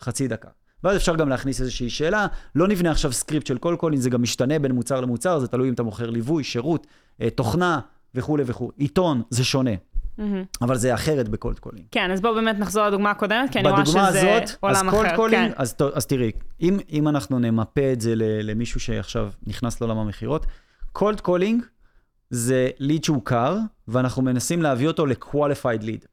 [0.00, 0.48] חצי דקה.
[0.84, 2.26] ואז אפשר גם להכניס איזושהי שאלה.
[2.54, 5.68] לא נבנה עכשיו script של cold calling, זה גם משתנה בין מוצר למוצר, זה תלוי
[5.68, 6.86] אם אתה מוכר ליווי, שירות,
[7.20, 7.80] אה, תוכנה
[8.14, 8.70] וכולי וכולי.
[8.76, 9.70] עיתון, זה שונה,
[10.18, 10.44] מהמם.
[10.62, 11.86] אבל זה אחרת ב cold calling.
[11.90, 15.06] כן, אז בואו באמת נחזור לדוגמה הקודמת, כי אני רואה שזה הזאת, אז עולם cold
[15.06, 15.16] אחר.
[15.16, 15.54] calling, כן.
[15.56, 20.46] אז, אז תראי, אם, אם אנחנו נמפה את זה למישהו שעכשיו נכנס לעולם המכירות,
[20.92, 21.62] cold calling
[22.30, 23.56] זה lead שהוא קר,
[23.88, 26.06] ואנחנו מנסים להביא אותו ל-qualified lead.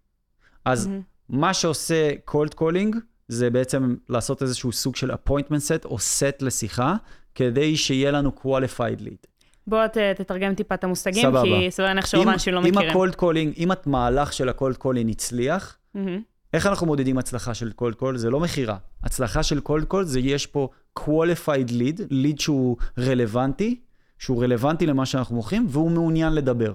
[0.65, 1.01] אז מהמם.
[1.29, 2.95] מה שעושה cold calling,
[3.27, 6.95] זה בעצם לעשות איזשהו סוג של appointment set או set לשיחה,
[7.35, 9.27] כדי שיהיה לנו qualified lead.
[9.67, 11.43] בוא ת- תתרגם טיפה את המושגים, סבבה.
[11.43, 12.89] כי סביר להניח שרוב אם- האנשים לא אם מכירים.
[12.89, 16.21] הקולד calling, אם המהלך של ה cold calling הצליח, מהמם.
[16.53, 18.17] איך אנחנו מודדים הצלחה של cold call?
[18.17, 18.77] זה לא מכירה.
[19.03, 23.79] הצלחה של cold call זה יש פה qualified lead, lead שהוא רלוונטי,
[24.19, 26.73] שהוא רלוונטי למה שאנחנו מוכרים, והוא מעוניין לדבר.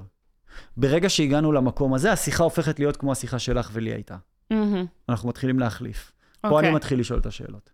[0.76, 4.16] ברגע שהגענו למקום הזה, השיחה הופכת להיות כמו השיחה שלך ולי הייתה.
[4.50, 4.87] מהמם.
[5.09, 6.12] אנחנו מתחילים להחליף.
[6.40, 6.68] פה אוקיי.
[6.68, 7.70] אני מתחיל לשאול את השאלות.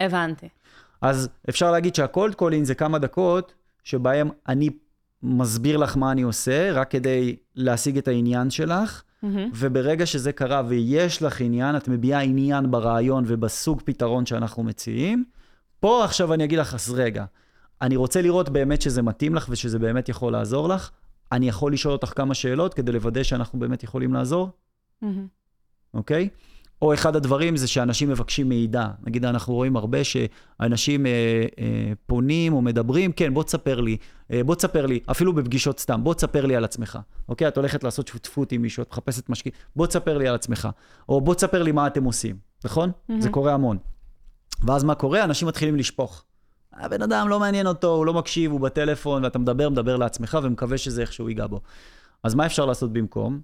[0.00, 0.48] הבנתי.
[1.00, 3.54] אז אפשר להגיד שה cold calling זה כמה דקות
[3.84, 4.70] שבהם אני
[5.22, 9.50] מסביר לך מה אני עושה, רק כדי להשיג את העניין שלך, מהמם.
[9.54, 15.24] וברגע שזה קרה ויש לך עניין, את מביעה עניין ברעיון ובסוג פתרון שאנחנו מציעים,
[15.80, 17.24] פה עכשיו אני אגיד לך, אז רגע,
[17.82, 20.90] אני רוצה לראות באמת שזה מתאים לך ושזה באמת יכול לעזור לך,
[21.32, 24.50] אני יכול לשאול אותך כמה שאלות כדי לוודא שאנחנו באמת יכולים לעזור,
[25.02, 25.26] מהמם.
[25.94, 26.28] אוקיי?
[26.82, 28.86] או אחד הדברים זה שאנשים מבקשים מידע.
[29.06, 31.10] נגיד, אנחנו רואים הרבה שאנשים אה,
[31.58, 33.96] אה, פונים או מדברים, כן, בוא תספר לי,
[34.32, 36.98] אה, בוא תספר לי, אפילו בפגישות סתם, בוא תספר לי על עצמך.
[37.28, 37.48] אוקיי?
[37.48, 40.68] את הולכת לעשות שותפות עם מישהו, את מחפשת משקיע, בוא תספר לי על עצמך.
[41.08, 42.90] או בוא תספר לי מה אתם עושים, נכון?
[43.18, 43.78] זה קורה המון.
[44.62, 45.24] ואז מה קורה?
[45.24, 46.24] אנשים מתחילים לשפוך.
[46.74, 50.78] הבן אדם לא מעניין אותו, הוא לא מקשיב, הוא בטלפון, ואתה מדבר, מדבר לעצמך, ומקווה
[50.78, 51.60] שזה איכשהו ייגע בו.
[52.22, 53.40] אז מה אפשר לעשות במקום?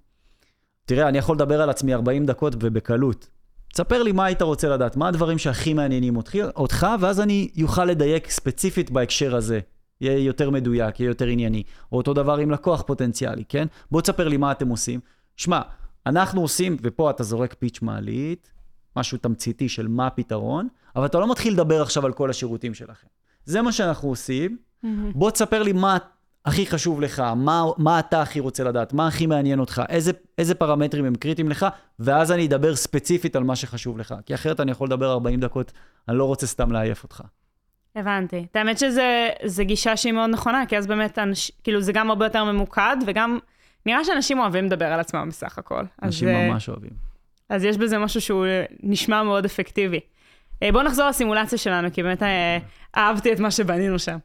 [0.85, 3.29] תראה, אני יכול לדבר על עצמי 40 דקות ובקלות.
[3.73, 6.17] תספר לי מה היית רוצה לדעת, מה הדברים שהכי מעניינים
[6.57, 9.61] אותך, ואז אני אוכל לדייק ספציפית בהקשר הזה.
[10.01, 11.63] יהיה יותר מדויק, יהיה יותר ענייני.
[11.93, 13.67] או אותו דבר עם לקוח פוטנציאלי, כן?
[13.91, 15.01] בוא תספר לי מה אתם עושים.
[15.37, 15.61] שמע,
[16.07, 18.51] אנחנו עושים, ופה אתה זורק פיץ' מעלית,
[18.99, 23.07] משהו תמציתי של מה הפתרון, אבל אתה לא מתחיל לדבר עכשיו על כל השירותים שלכם.
[23.45, 24.57] זה מה שאנחנו עושים.
[24.83, 25.13] מהמם.
[25.15, 25.99] בוא תספר לי מה
[26.45, 30.55] הכי חשוב לך, מה, מה אתה הכי רוצה לדעת, מה הכי מעניין אותך, איזה, איזה
[30.55, 31.67] פרמטרים הם קריטיים לך,
[31.99, 34.15] ואז אני אדבר ספציפית על מה שחשוב לך.
[34.27, 35.73] כי אחרת אני יכול לדבר 40 דקות,
[36.09, 37.23] אני לא רוצה סתם לעייף אותך.
[37.97, 38.47] הבנתי.
[38.55, 42.45] האמת שזו גישה שהיא מאוד נכונה, כי אז באמת, אנש, כאילו, זה גם הרבה יותר
[42.45, 43.39] ממוקד, וגם
[43.87, 45.83] נראה שאנשים אוהבים לדבר על עצמם בסך הכל.
[46.03, 47.08] אנשים אז, אה, ממש אוהבים.
[47.49, 50.01] אז יש בזה משהו שהוא אה, נשמע מאוד אפקטיבי.
[50.63, 52.59] אה, בואו נחזור לסימולציה שלנו, כי באמת אה,
[52.97, 54.19] אהבתי את מה שבנינו שם.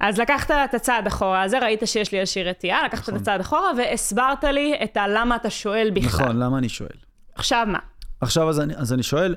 [0.00, 3.14] אז לקחת את הצעד אחורה הזה, ראית שיש לי איזושהי רתיעה, לקחת נכון.
[3.14, 6.24] את הצעד אחורה והסברת לי את הלמה אתה שואל בכלל.
[6.24, 6.96] נכון, למה אני שואל?
[7.34, 7.78] עכשיו מה?
[8.20, 9.34] עכשיו, אז אני, אז אני שואל,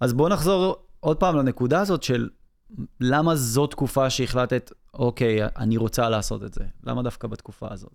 [0.00, 2.28] אז בוא נחזור עוד פעם לנקודה הזאת של
[3.00, 6.64] למה זו תקופה שהחלטת, אוקיי, אני רוצה לעשות את זה.
[6.84, 7.92] למה דווקא בתקופה הזאת?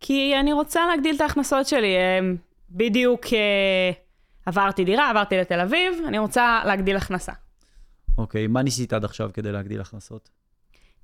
[0.00, 1.94] כי אני רוצה להגדיל את ההכנסות שלי.
[2.74, 3.90] בדיוק אה,
[4.46, 7.32] עברתי דירה, עברתי לתל אביב, אני רוצה להגדיל הכנסה.
[8.18, 10.30] אוקיי, מה ניסית עד עכשיו כדי להגדיל הכנסות?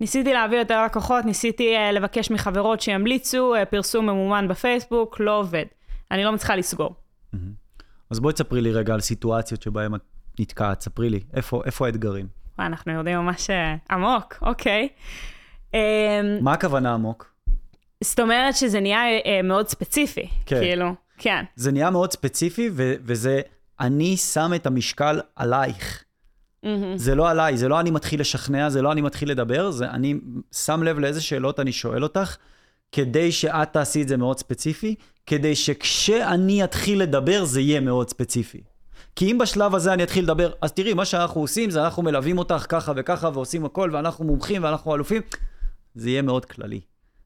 [0.00, 5.64] ניסיתי להביא יותר לקוחות, ניסיתי uh, לבקש מחברות שימליצו, uh, פרסום ממומן בפייסבוק, לא עובד.
[6.10, 6.94] אני לא מצליחה לסגור.
[8.10, 10.00] אז בואי תספרי לי רגע על סיטואציות שבהן את
[10.38, 12.26] נתקעת, ספרי לי, איפה, איפה האתגרים?
[12.58, 14.88] וואי, אנחנו יורדים ממש uh, עמוק, אוקיי.
[15.72, 15.74] Um,
[16.40, 17.34] מה הכוונה עמוק?
[18.04, 20.60] זאת אומרת שזה נהיה uh, מאוד ספציפי, כן.
[20.60, 21.44] כאילו, כן.
[21.56, 23.40] זה נהיה מאוד ספציפי, ו- וזה,
[23.80, 26.04] אני שם את המשקל עלייך.
[26.62, 26.98] מהמם.
[26.98, 30.14] זה לא עליי, זה לא אני מתחיל לשכנע, זה לא אני מתחיל לדבר, זה אני
[30.52, 32.36] שם לב לאיזה שאלות אני שואל אותך,
[32.92, 34.94] כדי שאת תעשי את זה מאוד ספציפי,
[35.26, 38.60] כדי שכשאני אתחיל לדבר זה יהיה מאוד ספציפי.
[39.16, 42.38] כי אם בשלב הזה אני אתחיל לדבר, אז תראי, מה שאנחנו עושים זה אנחנו מלווים
[42.38, 45.22] אותך ככה וככה ועושים הכל, ואנחנו מומחים ואנחנו אלופים,
[45.94, 46.80] זה יהיה מאוד כללי.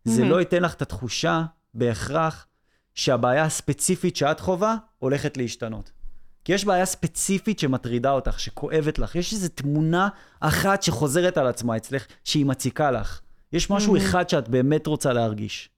[0.05, 0.31] זה מהמם.
[0.31, 1.43] לא ייתן לך את התחושה
[1.75, 2.47] בהכרח
[2.95, 5.91] שהבעיה הספציפית שאת חווה הולכת להשתנות.
[6.45, 9.15] כי יש בעיה ספציפית שמטרידה אותך, שכואבת לך.
[9.15, 10.09] יש איזו תמונה
[10.41, 13.21] אחת שחוזרת על עצמה אצלך, שהיא מציקה לך.
[13.53, 13.99] יש משהו Mhm.
[13.99, 15.69] אחד שאת באמת רוצה להרגיש.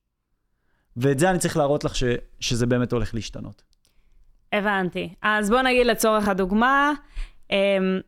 [0.97, 2.05] ואת זה אני צריך להראות לך ש,
[2.41, 3.63] שזה באמת הולך להשתנות.
[4.53, 5.15] הבנתי.
[5.23, 6.93] אז בוא נגיד לצורך הדוגמה,
[7.49, 7.53] um,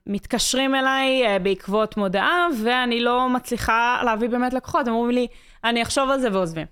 [0.07, 4.88] מתקשרים אליי uh, בעקבות מודעה, ואני לא מצליחה להביא באמת לקוחות.
[4.88, 5.27] הם אומרים לי,
[5.64, 6.66] אני אחשוב על זה ועוזבים.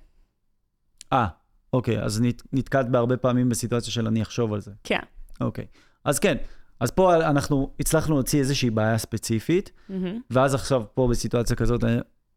[1.12, 1.27] אה,
[1.76, 4.70] אוקיי, אז נת, נתקעת בהרבה פעמים בסיטואציה של אני אחשוב על זה.
[4.84, 4.98] כן.
[5.40, 5.66] אוקיי.
[6.04, 6.36] אז כן,
[6.80, 10.20] אז פה אנחנו הצלחנו להוציא איזושהי בעיה ספציפית, מהמם.
[10.30, 11.96] ואז עכשיו פה בסיטואציה כזאת, אני-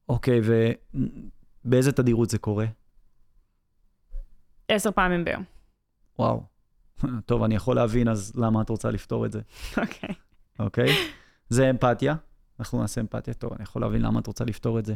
[0.09, 0.41] אוקיי,
[1.65, 2.65] ובאיזה תדירות זה קורה?
[4.67, 5.43] עשר פעמים ביום.
[6.19, 6.43] וואו.
[7.25, 9.41] טוב, אני יכול להבין, אז למה את רוצה לפתור את זה,
[9.77, 10.09] אוקיי.
[10.59, 10.89] אוקיי?
[11.49, 12.15] זה אמפתיה,
[12.59, 14.95] אנחנו נעשה אמפתיה, טוב, אני יכול להבין למה את רוצה לפתור את זה.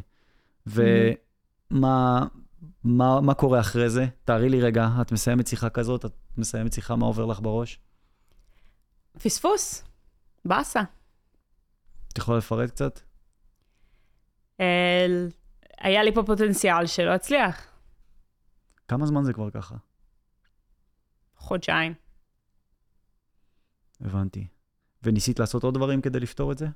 [0.68, 2.26] ומה
[2.84, 4.06] מה, מה קורה אחרי זה?
[4.26, 7.80] תארי לי רגע, את מסיימת שיחה כזאת, את מסיימת שיחה, מה עובר לך בראש?
[9.24, 9.84] פספוס.
[10.46, 10.82] באסה.
[12.08, 13.00] את יכולה לפרט קצת?
[14.60, 15.30] אל...
[15.80, 17.68] היה לי פה פוטנציאל שלא הצליח.
[18.88, 19.76] כמה זמן זה כבר ככה?
[21.36, 21.94] חודשיים.
[24.02, 24.48] הבנתי.
[25.04, 26.68] וניסית לעשות עוד דברים כדי לפתור את זה?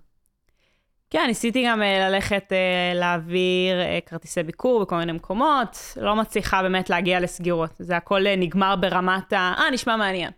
[1.09, 6.61] כן, ניסיתי גם אה, ללכת אה, להעביר אה, כרטיסי ביקור בכל מיני מקומות, לא מצליחה
[6.61, 7.71] באמת להגיע לסגירות.
[7.79, 9.53] זה הכל נגמר ברמת ה...
[9.57, 10.31] אה, נשמע מעניין.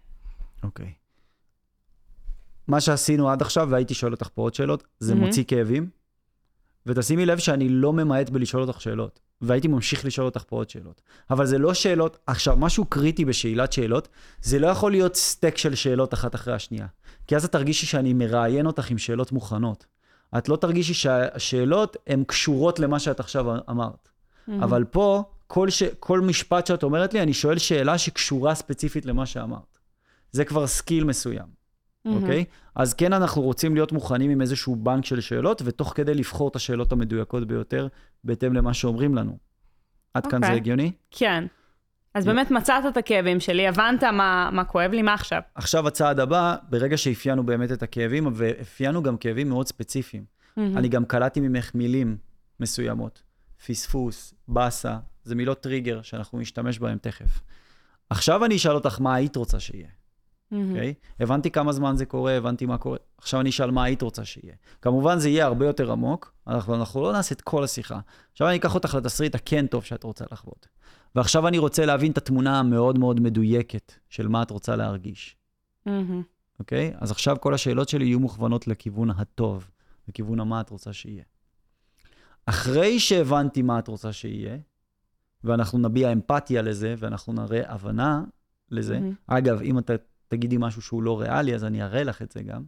[0.63, 0.93] אוקיי.
[2.67, 5.25] מה שעשינו עד עכשיו, והייתי שואל אותך פה עוד שאלות, זה מהמם.
[5.25, 5.89] מוציא כאבים.
[6.86, 11.01] ותשימי לב שאני לא ממעט בלשאול אותך שאלות, והייתי ממשיך לשאול אותך פה עוד שאלות.
[11.29, 14.08] אבל זה לא שאלות, עכשיו, משהו קריטי בשאלת שאלות,
[14.41, 16.88] זה לא יכול להיות streak של שאלות אחת אחרי השנייה.
[17.27, 19.86] כי אז את תרגישי שאני מראיין אותך עם שאלות מוכנות.
[20.37, 24.09] את לא תרגישי שהשאלות הן קשורות למה שאת עכשיו אמרת.
[24.59, 25.83] אבל פה, כל, ש...
[25.99, 29.79] כל משפט שאת אומרת לי, אני שואל שאלה שקשורה ספציפית למה שאמרת.
[30.31, 31.59] זה כבר skill מסוים.
[32.05, 32.45] אוקיי?
[32.75, 36.55] אז כן, אנחנו רוצים להיות מוכנים עם איזשהו בנק של שאלות, ותוך כדי לבחור את
[36.55, 37.87] השאלות המדויקות ביותר,
[38.23, 39.37] בהתאם למה שאומרים לנו.
[40.13, 40.55] עד כאן זה אוקיי.
[40.55, 40.91] הגיוני?
[41.11, 41.45] כן.
[42.19, 42.25] אז.
[42.25, 45.41] באמת מצאת את הכאבים שלי, הבנת מה, מה כואב לי, מה עכשיו?
[45.55, 50.23] עכשיו הצעד הבא, ברגע שאפיינו באמת את הכאבים, ואפיינו גם כאבים מאוד ספציפיים.
[50.58, 52.17] אני גם קלטתי ממך מילים
[52.60, 53.21] מסוימות.
[53.67, 57.41] פספוס, באסה, זה מילות טריגר שאנחנו נשתמש בהן תכף.
[58.10, 59.88] עכשיו אני אשאל אותך מה היית רוצה שיהיה.
[60.51, 60.93] אוקיי?
[60.97, 61.23] Okay?
[61.23, 62.97] הבנתי כמה זמן זה קורה, הבנתי מה קורה.
[63.17, 64.53] עכשיו אני אשאל מה היית רוצה שיהיה.
[64.82, 67.99] כמובן זה יהיה הרבה יותר עמוק, אנחנו, אנחנו לא נעשה את כל השיחה.
[68.32, 70.67] עכשיו אני אקח אותך לתסריט הכן טוב שאת רוצה לחוות.
[71.15, 75.38] ועכשיו אני רוצה להבין את התמונה המאוד מאוד מדויקת של מה את רוצה להרגיש,
[76.60, 76.91] אוקיי?
[76.93, 76.98] Okay?
[77.00, 79.69] אז עכשיו כל השאלות שלי יהיו מוכוונות לכיוון הטוב,
[80.08, 81.24] לכיוון המה את רוצה שיהיה.
[82.45, 84.58] אחרי שהבנתי מה את רוצה שיהיה,
[85.43, 88.24] ואנחנו נביע אמפתיה לזה, ואנחנו נראה הבנה
[88.72, 89.93] לזה, אגב, אם אתה
[90.28, 92.63] תגידי משהו שהוא לא ריאלי, אז אני אראה לך את זה גם,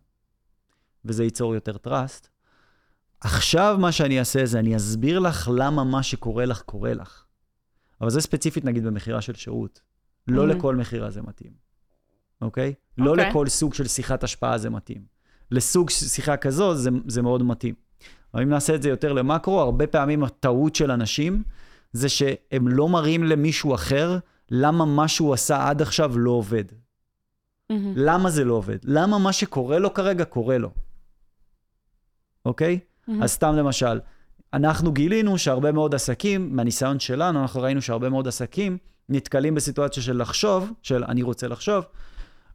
[1.05, 2.27] וזה ייצור יותר trust.
[3.19, 7.25] עכשיו מה שאני אעשה זה אני אסביר לך למה מה שקורה לך קורה לך.
[8.01, 9.81] אבל זה ספציפית נגיד במכירה של שירות.
[10.27, 10.47] לא.
[10.47, 11.51] לכל מכירה זה מתאים,
[12.41, 12.73] אוקיי?
[12.97, 13.29] לא אוקיי.
[13.29, 15.05] לכל סוג של שיחת השפעה זה מתאים.
[15.51, 17.75] לסוג שיחה כזו זה, זה מאוד מתאים.
[18.33, 21.43] אבל אם נעשה את זה יותר למקרו, הרבה פעמים הטעות של אנשים
[21.93, 26.63] זה שהם לא מראים למישהו אחר למה מה שהוא עשה עד עכשיו לא עובד.
[27.95, 28.77] למה זה לא עובד?
[28.83, 30.71] למה מה שקורה לו כרגע קורה לו?
[32.45, 32.79] אוקיי?
[33.21, 33.99] אז סתם למשל,
[34.53, 38.77] אנחנו גילינו שהרבה מאוד עסקים, מהניסיון שלנו, אנחנו ראינו שהרבה מאוד עסקים
[39.09, 41.85] נתקלים בסיטואציה של לחשוב, של אני רוצה לחשוב,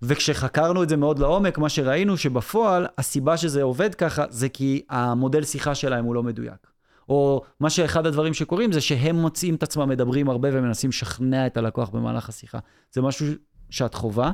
[0.02, 5.44] וכשחקרנו את זה מאוד לעומק, מה שראינו שבפועל, הסיבה שזה עובד ככה, זה כי המודל
[5.44, 6.66] שיחה שלהם הוא לא מדויק.
[7.08, 11.56] או מה שאחד הדברים שקורים זה שהם מוצאים את עצמם מדברים הרבה ומנסים לשכנע את
[11.56, 12.58] הלקוח במהלך השיחה.
[12.92, 13.26] זה משהו
[13.70, 14.32] שאת חווה?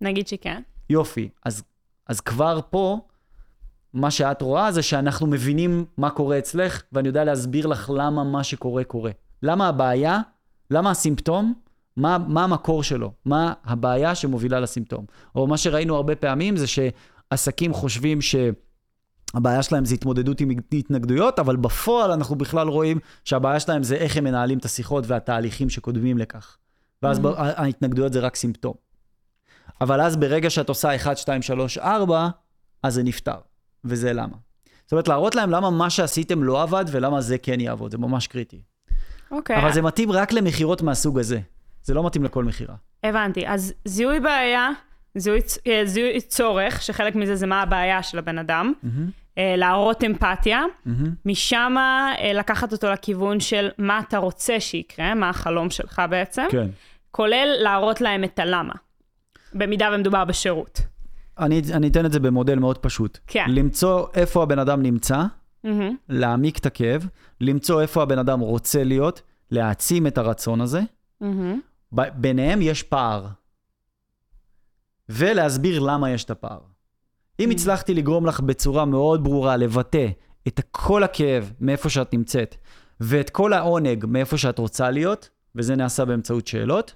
[0.00, 0.62] נגיד שכן.
[0.90, 1.28] יופי.
[1.44, 1.62] אז,
[2.06, 3.00] אז כבר פה,
[3.94, 8.44] מה שאת רואה זה שאנחנו מבינים מה קורה אצלך, ואני יודע להסביר לך למה מה
[8.44, 9.10] שקורה קורה.
[9.42, 10.20] למה הבעיה,
[10.70, 11.54] למה הסימפטום,
[11.96, 15.04] מה, מה המקור שלו, מה הבעיה שמובילה לסימפטום.
[15.34, 21.56] או מה שראינו הרבה פעמים זה שעסקים חושבים שהבעיה שלהם זה התמודדות עם התנגדויות, אבל
[21.56, 26.56] בפועל אנחנו בכלל רואים שהבעיה שלהם זה איך הם מנהלים את השיחות והתהליכים שקודמים לכך.
[27.02, 27.22] ואז Mhm.
[27.36, 28.74] ההתנגדויות זה רק סימפטום.
[29.80, 32.28] אבל אז ברגע שאת עושה 1, 2, 3, 4,
[32.82, 33.36] אז זה נפתר.
[33.84, 34.36] וזה למה.
[34.84, 38.26] זאת אומרת, להראות להם למה מה שעשיתם לא עבד ולמה זה כן יעבוד, זה ממש
[38.26, 38.60] קריטי.
[39.30, 39.58] אוקיי.
[39.58, 41.40] אבל זה מתאים רק למכירות מהסוג הזה.
[41.82, 42.74] זה לא מתאים לכל מכירה.
[43.04, 43.46] הבנתי.
[43.46, 44.70] אז זיהוי בעיה,
[45.14, 48.72] זיהוי, אה, זיהוי צורך, שחלק מזה זה מה הבעיה של הבן אדם,
[49.38, 50.62] אה, להראות אמפתיה,
[51.24, 56.66] משם אה, לקחת אותו לכיוון של מה אתה רוצה שיקרה, מה החלום שלך בעצם, כן.
[57.10, 58.74] כולל להראות להם את הלמה,
[59.54, 60.80] במידה ומדובר בשירות.
[61.38, 63.18] אני, אני אתן את זה במודל מאוד פשוט.
[63.26, 63.44] כן.
[63.48, 65.22] למצוא איפה הבן אדם נמצא,
[65.64, 65.96] מהמם.
[66.08, 67.08] להעמיק את הכאב,
[67.40, 70.80] למצוא איפה הבן אדם רוצה להיות, להעצים את הרצון הזה.
[71.20, 71.60] מהמם.
[71.94, 73.26] ב- ביניהם יש פער.
[75.08, 76.58] ולהסביר למה יש את הפער.
[77.40, 80.08] אם הצלחתי לגרום לך בצורה מאוד ברורה לבטא
[80.48, 82.56] את כל הכאב מאיפה שאת נמצאת,
[83.00, 86.94] ואת כל העונג מאיפה שאת רוצה להיות, וזה נעשה באמצעות שאלות,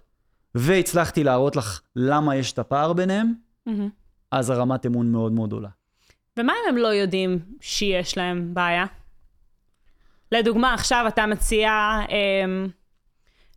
[0.54, 3.32] והצלחתי להראות לך למה יש את הפער ביניהם,
[3.66, 3.88] מהמם.
[4.30, 5.68] אז הרמת אמון מאוד מאוד עולה.
[6.36, 8.84] ומה אם הם לא יודעים שיש להם בעיה?
[10.32, 11.70] לדוגמה, עכשיו אתה מציע,
[12.08, 12.68] אמ,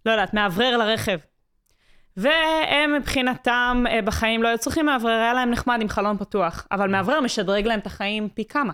[0.06, 1.18] לא יודעת, מאוורר לרכב.
[2.18, 6.68] והם מבחינתם אה, בחיים לא היו צריכים מאוורר, היה להם נחמד עם חלון פתוח.
[6.72, 8.74] אבל מאוורר משדרג להם את החיים פי כמה.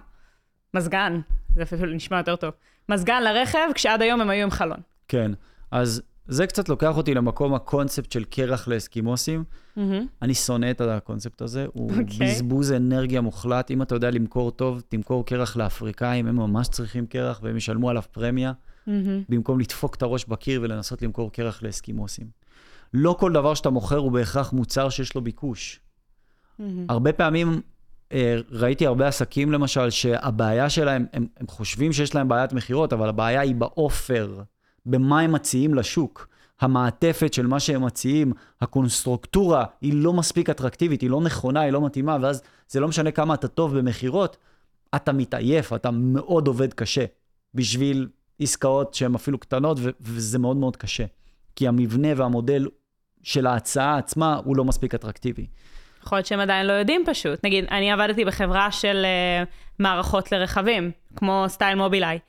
[0.74, 1.20] מזגן,
[1.56, 2.52] זה אפילו נשמע יותר טוב.
[2.90, 4.80] מזגן לרכב, כשעד היום הם היו עם חלון.
[5.08, 5.32] כן,
[5.72, 9.44] אז זה קצת לוקח אותי למקום הקונספט של קרח לאסקימוסים.
[9.76, 10.06] מהמם.
[10.22, 12.28] אני שונא את הקונספט הזה, הוא אוקיי.
[12.28, 13.72] בזבוז אנרגיה מוחלט.
[13.72, 18.04] אם אתה יודע למכור טוב, תמכור קרח לאפריקאים, הם ממש צריכים קרח והם ישלמו עליו
[18.12, 18.54] פרמיה,
[18.88, 19.24] מהמם.
[19.30, 22.28] במקום לדפוק את הראש בקיר ולנסות למכור קרח לאסקימוסים.
[22.94, 25.80] לא כל דבר שאתה מוכר הוא בהכרח מוצר שיש לו ביקוש.
[26.60, 26.86] מהמם.
[26.90, 27.62] הרבה פעמים
[28.12, 33.10] אה, ראיתי הרבה עסקים, למשל, שהבעיה שלהם, הם, הם חושבים שיש להם בעיית מכירות, אבל
[33.10, 34.42] הבעיה היא באופר,
[34.88, 36.28] במה הם מציעים לשוק.
[36.62, 41.86] המעטפת של מה שהם מציעים, הקונסטרוקטורה, היא לא מספיק אטרקטיבית, היא לא נכונה, היא לא
[41.86, 44.38] מתאימה, ואז זה לא משנה כמה אתה טוב במכירות,
[44.96, 47.06] אתה מתעייף, אתה מאוד עובד קשה
[47.54, 48.08] בשביל
[48.40, 51.06] עסקאות שהן אפילו קטנות, ו- וזה מאוד מאוד קשה.
[51.56, 52.68] כי המבנה והמודל
[53.24, 55.48] של ההצעה עצמה הוא לא מספיק אטרקטיבי.
[56.04, 57.46] יכול להיות שהם עדיין לא יודעים פשוט.
[57.46, 59.48] נגיד, אני עבדתי בחברה של uh,
[59.80, 62.20] מערכות לרכבים, כמו סטייל מובילאיי.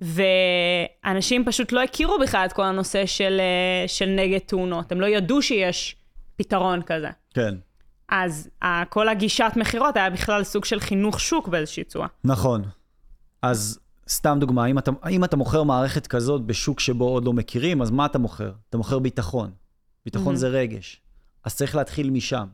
[0.00, 4.92] ואנשים פשוט לא הכירו בכלל את כל הנושא של, uh, של נגד תאונות.
[4.92, 5.96] הם לא ידעו שיש
[6.36, 7.10] פתרון כזה.
[7.34, 7.54] כן.
[8.08, 12.06] אז uh, כל הגישת מכירות היה בכלל סוג של חינוך שוק באיזושהי צורה.
[12.24, 12.64] נכון.
[13.42, 17.82] אז סתם דוגמה, אם אתה, אם אתה מוכר מערכת כזאת בשוק שבו עוד לא מכירים,
[17.82, 18.52] אז מה אתה מוכר?
[18.68, 19.50] אתה מוכר ביטחון.
[20.04, 20.38] ביטחון mm-hmm.
[20.38, 21.00] זה רגש.
[21.44, 22.46] אז צריך להתחיל משם.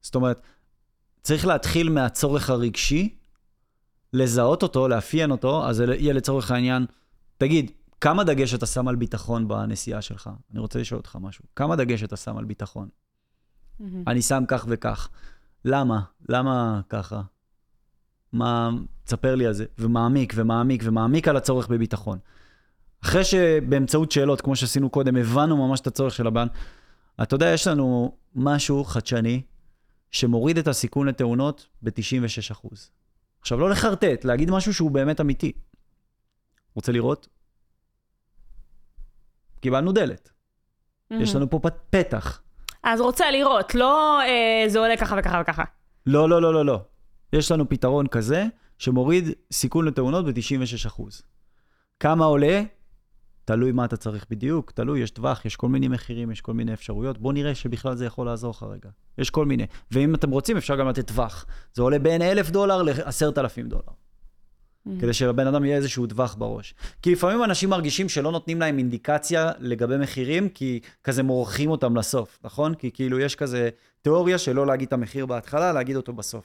[0.00, 0.40] זאת אומרת,
[1.22, 3.16] צריך להתחיל מהצורך הרגשי,
[4.12, 6.86] לזהות אותו, לאפיין אותו, אז זה יהיה לצורך העניין,
[7.38, 7.70] תגיד,
[8.00, 10.30] כמה דגש אתה שם על ביטחון בנסיעה שלך?
[10.52, 11.44] אני רוצה לשאול אותך משהו.
[11.56, 12.88] כמה דגש אתה שם על ביטחון?
[12.88, 13.84] Mm-hmm.
[14.06, 15.08] אני שם כך וכך.
[15.64, 16.00] למה?
[16.28, 17.22] למה ככה?
[18.32, 18.70] מה,
[19.04, 22.18] תספר לי על זה, ומעמיק ומעמיק ומעמיק על הצורך בביטחון.
[23.04, 26.46] אחרי שבאמצעות שאלות, כמו שעשינו קודם, הבנו ממש את הצורך של הבן,
[27.22, 29.42] אתה יודע, יש לנו משהו חדשני
[30.10, 32.68] שמוריד את הסיכון לתאונות ב-96%.
[33.42, 35.52] עכשיו, לא לחרטט, להגיד משהו שהוא באמת אמיתי.
[36.74, 37.28] רוצה לראות?
[39.60, 40.28] קיבלנו דלת.
[40.28, 41.16] Mm-hmm.
[41.22, 42.42] יש לנו פה פתח.
[42.82, 45.64] אז רוצה לראות, לא אה, זה עולה ככה וככה וככה.
[46.06, 46.80] לא, לא, לא, לא, לא.
[47.32, 48.44] יש לנו פתרון כזה
[48.78, 51.02] שמוריד סיכון לתאונות ב-96%.
[52.00, 52.62] כמה עולה?
[53.44, 56.72] תלוי מה אתה צריך בדיוק, תלוי, יש טווח, יש כל מיני מחירים, יש כל מיני
[56.72, 57.18] אפשרויות.
[57.18, 58.90] בוא נראה שבכלל זה יכול לעזור לך רגע.
[59.18, 59.66] יש כל מיני.
[59.90, 61.46] ואם אתם רוצים, אפשר גם לתת טווח.
[61.74, 63.82] זה עולה בין אלף דולר לעשרת אלפים דולר.
[63.82, 64.90] Mm.
[65.00, 66.74] כדי שלבן אדם יהיה איזשהו טווח בראש.
[67.02, 72.38] כי לפעמים אנשים מרגישים שלא נותנים להם אינדיקציה לגבי מחירים, כי כזה מורחים אותם לסוף,
[72.44, 72.74] נכון?
[72.74, 73.70] כי כאילו יש כזה
[74.02, 76.44] תיאוריה שלא להגיד את המחיר בהתחלה, להגיד אותו בסוף.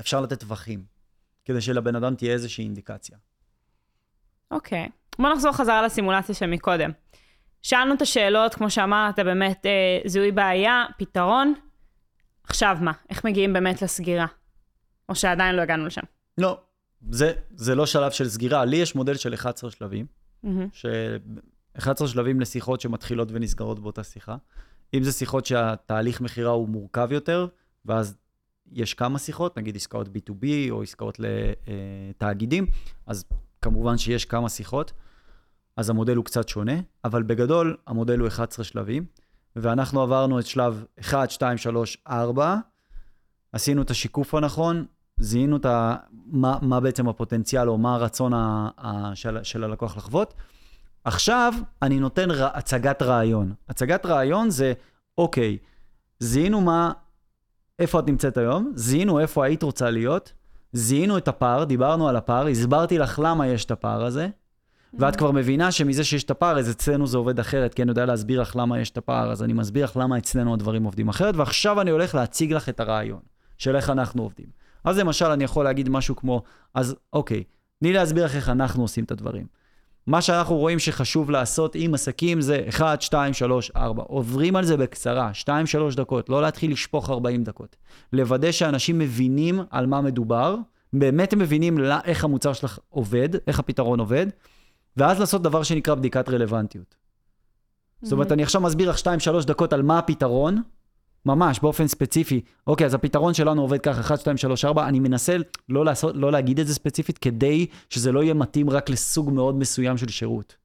[0.00, 0.84] אפשר לתת טווחים,
[1.44, 3.16] כדי שלבן אדם תהיה איזושהי אינדיקציה.
[4.50, 4.86] אוקיי.
[4.86, 5.07] Okay.
[5.18, 6.90] בוא נחזור חזרה לסימולציה של מקודם.
[7.62, 11.54] שאלנו את השאלות, כמו שאמרת, באמת אה, זיהוי בעיה, פתרון.
[12.44, 12.92] עכשיו מה?
[13.10, 14.26] איך מגיעים באמת לסגירה?
[15.08, 16.02] או שעדיין לא הגענו לשם?
[16.38, 16.60] לא,
[17.10, 18.64] זה, זה לא שלב של סגירה.
[18.64, 20.06] לי יש מודל של 11 שלבים,
[20.44, 20.48] mm-hmm.
[20.72, 20.86] ש...
[21.78, 24.36] 11 שלבים לשיחות שמתחילות ונסגרות באותה שיחה.
[24.94, 27.46] אם זה שיחות שהתהליך מכירה הוא מורכב יותר,
[27.84, 28.16] ואז
[28.72, 32.66] יש כמה שיחות, נגיד עסקאות B2B או עסקאות לתאגידים,
[33.06, 33.24] אז
[33.62, 34.92] כמובן שיש כמה שיחות,
[35.78, 36.72] אז המודל הוא קצת שונה,
[37.04, 39.04] אבל בגדול המודל הוא 11 שלבים,
[39.56, 42.56] ואנחנו עברנו את שלב 1, 2, 3, 4,
[43.52, 44.86] עשינו את השיקוף הנכון,
[45.20, 49.96] זיהינו את ה, מה, מה בעצם הפוטנציאל או מה הרצון ה, ה, של, של הלקוח
[49.96, 50.34] לחוות.
[51.04, 53.52] עכשיו אני נותן ר, הצגת רעיון.
[53.68, 54.72] הצגת רעיון זה,
[55.18, 55.58] אוקיי,
[56.18, 56.92] זיהינו מה,
[57.78, 60.32] איפה את נמצאת היום, זיהינו איפה היית רוצה להיות,
[60.72, 64.28] זיהינו את הפער, דיברנו על הפער, הסברתי לך למה יש את הפער הזה,
[64.94, 68.06] ואת כבר מבינה שמזה שיש את הפער, אז אצלנו זה עובד אחרת, כי אני יודע
[68.06, 71.36] להסביר לך למה יש את הפער, אז אני מסביר לך למה אצלנו הדברים עובדים אחרת,
[71.36, 73.20] ועכשיו אני הולך להציג לך את הרעיון
[73.58, 74.46] של איך אנחנו עובדים.
[74.84, 76.42] אז למשל, אני יכול להגיד משהו כמו,
[76.74, 77.44] אז אוקיי,
[77.80, 79.46] תני להסביר לך איך אנחנו עושים את הדברים.
[80.06, 84.02] מה שאנחנו רואים שחשוב לעשות עם עסקים זה 1, 2, 3, 4.
[84.02, 87.76] עוברים על זה בקצרה, 2, 3 דקות, לא להתחיל לשפוך 40 דקות.
[88.12, 90.56] לוודא שאנשים מבינים על מה מדובר,
[90.92, 94.26] באמת מבינים לא, איך המוצר שלך עובד, איך הפתרון עובד,
[94.96, 96.94] ואז לעשות דבר שנקרא בדיקת רלוונטיות.
[96.94, 98.06] Mm-hmm.
[98.06, 100.62] זאת אומרת, אני עכשיו מסביר לך 2-3 דקות על מה הפתרון,
[101.26, 102.40] ממש, באופן ספציפי.
[102.66, 105.36] אוקיי, אז הפתרון שלנו עובד ככה, 1, 2, 3, 4, אני מנסה
[105.68, 109.54] לא, לעשות, לא להגיד את זה ספציפית, כדי שזה לא יהיה מתאים רק לסוג מאוד
[109.54, 110.56] מסוים של שירות.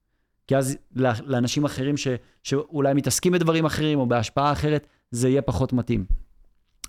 [0.47, 0.77] כי אז
[1.25, 2.07] לאנשים אחרים ש,
[2.43, 6.05] שאולי מתעסקים בדברים אחרים או בהשפעה אחרת, זה יהיה פחות מתאים.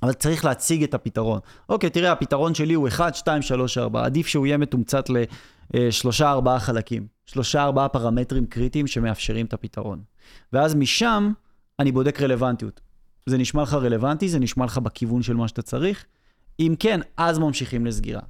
[0.03, 1.41] אבל צריך להציג את הפתרון.
[1.69, 4.05] אוקיי, תראה, הפתרון שלי הוא 1, 2, 3, 4.
[4.05, 5.11] עדיף שהוא יהיה מתומצת
[5.75, 7.07] לשלושה, ארבעה חלקים.
[7.27, 10.03] שלושה, ארבעה פרמטרים קריטיים שמאפשרים את הפתרון.
[10.53, 11.33] ואז משם
[11.79, 12.81] אני בודק רלוונטיות.
[13.27, 14.29] זה נשמע לך רלוונטי?
[14.29, 16.05] זה נשמע לך בכיוון של מה שאתה צריך?
[16.61, 18.23] אם כן, אז ממשיכים לסגירה.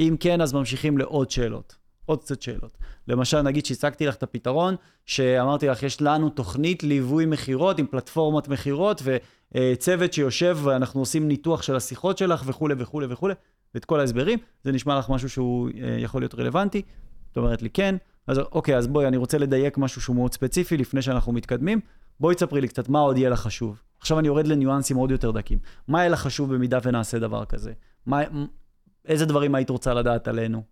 [0.00, 1.76] אם כן, אז ממשיכים לעוד שאלות.
[2.06, 2.78] עוד קצת שאלות.
[3.08, 4.74] למשל, נגיד שהצגתי לך את הפתרון,
[5.06, 9.02] שאמרתי לך, יש לנו תוכנית ליווי מכירות עם פלטפורמת מכירות
[9.54, 13.34] וצוות שיושב ואנחנו עושים ניתוח של השיחות שלך וכולי וכולי וכולי,
[13.74, 14.38] ואת כל ההסברים.
[14.62, 16.82] זה נשמע לך משהו שהוא אה, יכול להיות רלוונטי?
[17.32, 17.96] את אומרת לי כן.
[18.26, 21.80] אז אוקיי, אז בואי, אני רוצה לדייק משהו שהוא מאוד ספציפי לפני שאנחנו מתקדמים.
[22.20, 23.82] בואי תספרי לי קצת מה עוד יהיה לך חשוב.
[24.00, 25.58] עכשיו אני יורד לניואנסים עוד יותר דקים.
[25.88, 27.72] מה יהיה לך חשוב במידה ונעשה דבר כזה?
[28.06, 28.20] מה,
[29.04, 30.62] איזה דברים היית רוצה לדעת עלינו?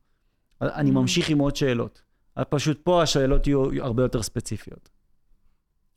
[0.61, 0.95] אני mm.
[0.95, 2.03] ממשיך עם עוד שאלות.
[2.49, 4.89] פשוט פה השאלות יהיו הרבה יותר ספציפיות.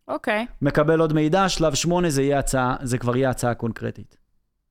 [0.07, 0.45] אוקיי.
[0.61, 4.17] מקבל עוד מידע, שלב שמונה זה, יהיה הצעה, זה כבר יהיה הצעה קונקרטית.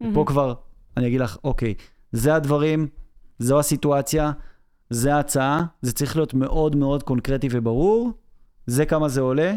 [0.01, 0.15] מהמם.
[0.15, 0.55] פה כבר,
[0.97, 1.75] אני אגיד לך, אוקיי,
[2.13, 2.89] זה הדברים,
[3.39, 4.33] זו הסיטואציה,
[4.91, 8.13] זה ההצעה, זה צריך להיות מאוד מאוד קונקרטי וברור,
[8.67, 9.55] זה כמה זה עולה,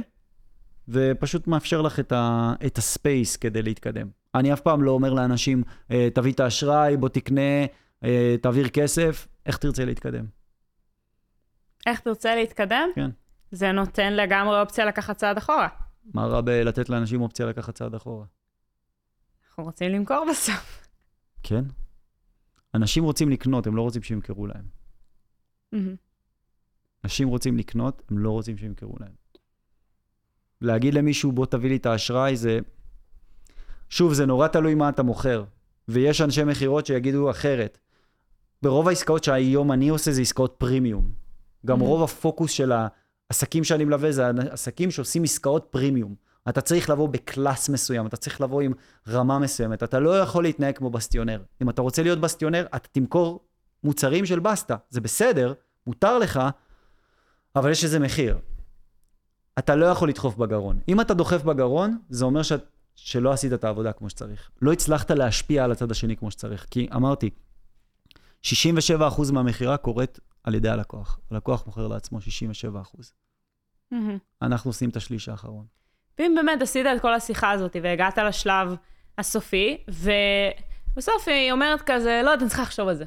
[0.88, 4.08] ופשוט מאפשר לך את, ה, את הספייס כדי להתקדם.
[4.36, 7.66] אני אף פעם לא אומר לאנשים, אה, תביא את האשראי, בוא תקנה,
[8.04, 10.26] אה, תעביר כסף, איך תרצה להתקדם?
[11.86, 12.90] איך תרצה להתקדם?
[12.96, 13.10] כן.
[13.52, 15.68] זה נותן לגמרי אופציה לקחת צעד אחורה.
[16.14, 18.26] מה רע בלתת לאנשים אופציה לקחת צעד אחורה?
[19.50, 20.88] אנחנו רוצים למכור בסוף.
[21.44, 21.64] כן.
[22.76, 24.66] אנשים רוצים לקנות, הם לא רוצים שימכרו להם.
[25.72, 25.96] מהמם.
[27.04, 29.12] אנשים רוצים לקנות, הם לא רוצים שימכרו להם.
[30.62, 32.60] להגיד למישהו, בוא תביא לי את האשראי, זה...
[33.90, 35.44] שוב, זה נורא תלוי מה אתה מוכר.
[35.88, 37.78] ויש אנשי מכירות שיגידו אחרת.
[38.62, 41.12] ברוב העסקאות שהיום אני עושה זה עסקאות פרימיום.
[41.66, 41.84] גם Mhm.
[41.84, 42.72] רוב הפוקוס של
[43.30, 46.16] העסקים שאני מלווה זה עסקים שעושים עסקאות פרימיום.
[46.50, 48.74] אתה צריך לבוא ב class מסוים, אתה צריך לבוא עם
[49.08, 49.84] רמה מסוימת.
[49.84, 51.44] אתה לא יכול להתנהג כמו בסטיונר.
[51.62, 53.46] אם אתה רוצה להיות בסטיונר, אתה תמכור
[53.84, 54.76] מוצרים של בסטה.
[54.90, 55.54] זה בסדר,
[55.88, 56.40] מותר לך,
[57.56, 58.38] אבל יש איזה מחיר.
[59.60, 60.80] אתה לא יכול לדחוף בגרון.
[60.88, 62.52] אם אתה דוחף בגרון, זה אומר ש...
[62.96, 64.52] שלא עשית את העבודה כמו שצריך.
[64.62, 66.66] לא הצלחת להשפיע על הצד השני כמו שצריך.
[66.72, 67.30] כי אמרתי,
[68.46, 71.20] 67% מהמכירה קורית על ידי הלקוח.
[71.32, 72.22] הלקוח מוכר לעצמו 67%.
[73.92, 74.18] מהמם.
[74.42, 75.66] אנחנו עושים את השליש האחרון.
[76.20, 78.76] ואם באמת עשית את כל השיחה הזאת והגעת לשלב
[79.18, 83.06] הסופי, ובסוף היא אומרת כזה, לא אני צריכה לחשוב על זה.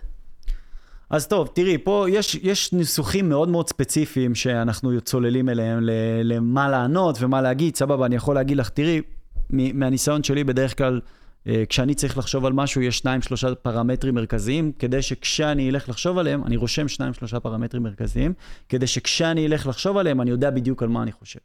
[1.11, 5.79] אז טוב, תראי, פה יש, יש ניסוחים מאוד מאוד ספציפיים שאנחנו צוללים אליהם,
[6.25, 7.77] למה לענות ומה להגיד.
[7.77, 9.03] סבבה, אני יכול להגיד לך, תראי,
[9.51, 11.01] מהניסיון שלי, בדרך כלל,
[11.47, 16.19] אה, כשאני צריך לחשוב על משהו, יש שניים, שלושה פרמטרים מרכזיים, כדי שכשאני אלך לחשוב
[16.19, 18.33] עליהם, אני רושם שניים, שלושה פרמטרים מרכזיים,
[18.69, 21.41] כדי שכשאני אלך לחשוב עליהם, אני יודע בדיוק על מה אני חושב.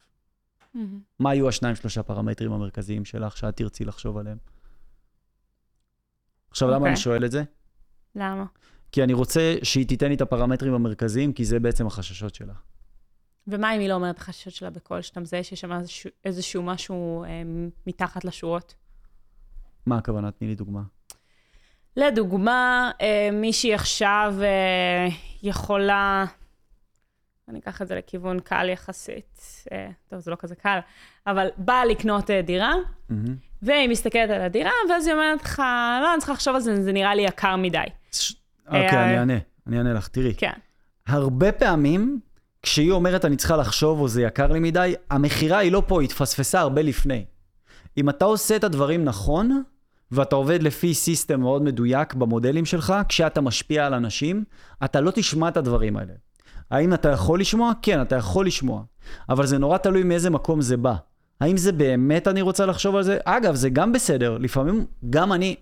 [1.20, 4.38] מה יהיו השניים, שלושה פרמטרים המרכזיים שלך, שאת תרצי לחשוב עליהם?
[6.50, 6.90] עכשיו, למה אוקיי.
[6.90, 7.44] אני שואל את זה?
[8.16, 8.46] למה?
[8.92, 12.54] כי אני רוצה שהיא תיתן לי את הפרמטרים המרכזיים, כי זה בעצם החששות שלה.
[13.48, 17.24] ומה אם היא לא אומרת החששות שלה בקול, שאתה מזהה שיש שם איזשהו, איזשהו משהו
[17.24, 17.30] אה,
[17.88, 18.76] מתחת לשורות?
[19.86, 20.32] מה הכוונה?
[20.32, 20.82] תני לי דוגמה.
[21.98, 25.08] לדוגמה, אה, מישהי עכשיו אה,
[25.44, 26.26] יכולה,
[27.50, 29.42] אני אקח את זה לכיוון קל יחסית,
[29.72, 30.80] אה, טוב, זה לא כזה קל,
[31.28, 32.74] אבל באה לקנות אה, דירה,
[33.10, 33.36] מהמם.
[33.62, 35.60] והיא מסתכלת על הדירה, ואז היא אומרת לך,
[36.02, 37.84] לא, אני צריכה לחשוב על זה, זה נראה לי יקר מדי.
[38.12, 38.34] ש-
[38.68, 39.38] אוקיי, אה, אני אענה.
[39.68, 40.08] אני אענה לך.
[40.08, 40.52] תראי, כן.
[41.08, 42.20] הרבה פעמים,
[42.62, 46.08] כשהיא אומרת אני צריכה לחשוב או זה יקר לי מדי, המכירה היא לא פה, היא
[46.10, 47.26] התפספסה הרבה לפני.
[47.98, 49.64] אם אתה עושה את הדברים נכון,
[50.12, 54.44] ואתה עובד לפי סיסטם מאוד מדויק במודלים שלך, כשאתה משפיע על אנשים,
[54.84, 56.14] אתה לא תשמע את הדברים האלה.
[56.74, 57.72] האם אתה יכול לשמוע?
[57.82, 58.84] כן, אתה יכול לשמוע.
[59.30, 60.96] אבל זה נורא תלוי מאיזה מקום זה בא.
[61.40, 63.18] האם זה באמת אני רוצה לחשוב על זה?
[63.24, 64.38] אגב, זה גם בסדר.
[64.38, 65.56] לפעמים, גם אני,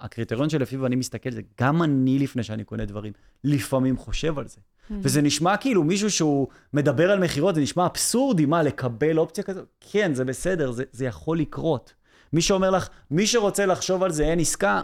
[0.00, 3.12] הקריטריון שלפיו אני מסתכל זה, גם אני לפני שאני קונה דברים,
[3.44, 4.60] לפעמים חושב על זה.
[5.02, 9.66] וזה נשמע כאילו מישהו שהוא מדבר על מכירות, זה נשמע אבסורדי, מה, לקבל אופציה כזאת?
[9.80, 11.94] כן, זה בסדר, זה, זה יכול לקרות.
[12.32, 14.80] מי שאומר לך, מי שרוצה לחשוב על זה אין עסקה,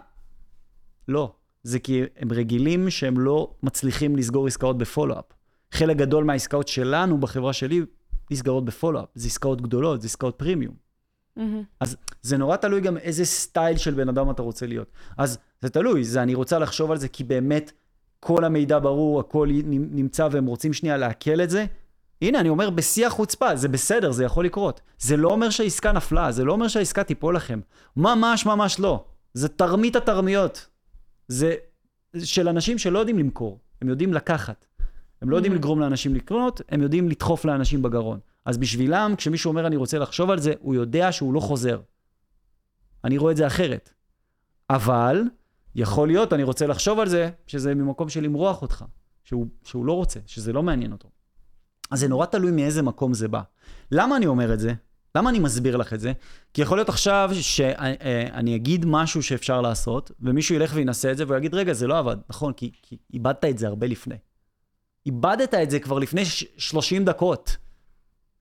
[1.09, 1.33] לא.
[1.63, 5.25] זה כי הם רגילים שהם לא מצליחים לסגור עסקאות בפולו-אפ.
[5.73, 7.83] חלק גדול מהעסקאות שלנו בחברה שלי
[8.31, 9.09] נסגרות בפולו-אפ.
[9.15, 10.75] זה עסקאות גדולות, זה עסקאות פרימיום.
[11.37, 11.63] מהמם.
[11.81, 14.89] אז זה נורא תלוי גם איזה סטייל של בן אדם אתה רוצה להיות.
[15.19, 17.73] אז זה תלוי, זה אני רוצה לחשוב על זה כי באמת
[18.21, 21.67] כל המידע ברור, הכל נמצא והם רוצים שנייה לעכל את זה.
[22.23, 24.81] הנה, אני אומר בשיא החוצפה, זה בסדר, זה יכול לקרות.
[24.99, 27.61] זה לא אומר שהעסקה נפלה, זה לא אומר שהעסקה תיפול לכם.
[27.97, 29.05] ממש ממש לא.
[29.35, 30.67] זה תרמית התרמיות.
[31.29, 31.55] זה
[32.25, 34.65] של אנשים שלא יודעים למכור, הם יודעים לקחת.
[35.23, 35.57] הם לא יודעים Mhm.
[35.57, 38.19] לגרום לאנשים לקנות, הם יודעים לדחוף לאנשים בגרון.
[38.45, 41.81] אז בשבילם, כשמישהו אומר אני רוצה לחשוב על זה, הוא יודע שהוא לא חוזר.
[43.05, 43.91] אני רואה את זה אחרת.
[44.71, 45.23] אבל,
[45.75, 48.85] יכול להיות, אני רוצה לחשוב על זה, שזה ממקום של למרוח אותך,
[49.25, 51.09] שהוא, שהוא לא רוצה, שזה לא מעניין אותו.
[51.91, 53.43] אז זה נורא תלוי מאיזה מקום זה בא.
[53.93, 54.73] למה אני אומר את זה?
[55.15, 56.13] למה אני מסביר לך את זה?
[56.55, 61.37] כי יכול להיות עכשיו שאני אגיד משהו שאפשר לעשות, ומישהו ילך וינסה את זה, והוא
[61.37, 62.17] יגיד, רגע, זה לא עבד.
[62.31, 64.15] נכון, כי, כי איבדת את זה הרבה לפני.
[65.07, 67.57] איבדת את זה כבר לפני ש- 30 דקות.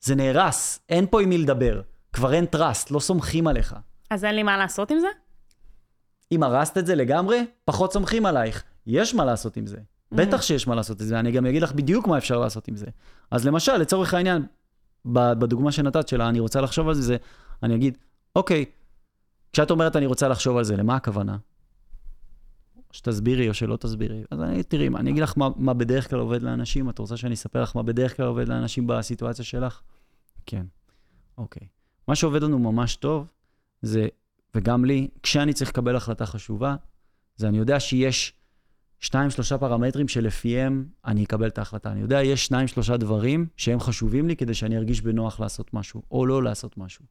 [0.01, 1.81] זה נהרס, אין פה עם מי לדבר.
[2.13, 3.75] כבר אין טראסט, לא סומכים עליך.
[4.09, 5.07] אז אין לי מה לעשות עם זה?
[6.31, 8.63] אם הרסת את זה לגמרי, פחות סומכים עלייך.
[8.87, 9.77] יש מה לעשות עם זה.
[10.11, 12.75] בטח שיש מה לעשות עם זה, אני גם אגיד לך בדיוק מה אפשר לעשות עם
[12.75, 12.85] זה.
[13.31, 14.45] אז למשל, לצורך העניין,
[15.05, 17.17] בדוגמה שנתת שלה, אני רוצה לחשוב על זה, זה,
[17.63, 17.97] אני אגיד,
[18.35, 18.65] אוקיי,
[19.53, 21.37] כשאת אומרת אני רוצה לחשוב על זה, למה הכוונה?
[22.91, 24.23] שתסבירי או שלא תסבירי.
[24.31, 27.33] אז אני, תראי, אני אגיד לך מה, מה בדרך כלל עובד לאנשים, את רוצה שאני
[27.33, 29.81] אספר לך מה בדרך כלל עובד לאנשים בסיטואציה שלך?
[30.45, 30.65] כן.
[31.37, 31.67] אוקיי.
[32.07, 33.31] מה שעובד לנו ממש טוב,
[33.81, 34.07] זה,
[34.55, 36.75] וגם לי, כשאני צריך לקבל החלטה חשובה,
[37.35, 38.33] זה אני יודע שיש
[38.99, 41.91] שניים, שלושה פרמטרים שלפיהם אני אקבל את ההחלטה.
[41.91, 46.01] אני יודע, יש שניים, שלושה דברים שהם חשובים לי כדי שאני ארגיש בנוח לעשות משהו,
[46.11, 47.05] או לא לעשות משהו.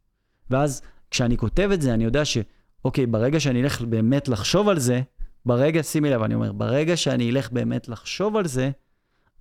[0.51, 2.39] ואז כשאני כותב את זה, אני יודע ש,
[2.85, 5.03] אוקיי, ברגע שאני אלך באמת לחשוב על זה,
[5.47, 8.71] ברגע, שימי לב, אני אומר, ברגע שאני אלך באמת לחשוב על זה,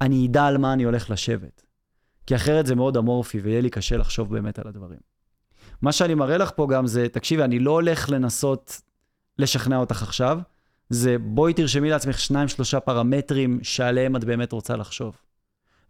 [0.02, 1.66] אני אדע על מה אני הולך לשבת.
[2.28, 5.00] כי אחרת זה מאוד אמורפי ויהיה לי קשה לחשוב באמת על הדברים.
[5.82, 8.82] מה שאני מראה לך פה גם זה, תקשיבי, אני לא הולך לנסות
[9.40, 10.40] לשכנע אותך עכשיו,
[10.90, 15.18] זה בואי תרשמי לעצמך שניים, שלושה פרמטרים שעליהם את באמת רוצה לחשוב.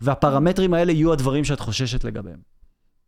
[0.02, 2.40] והפרמטרים האלה יהיו הדברים שאת חוששת לגביהם.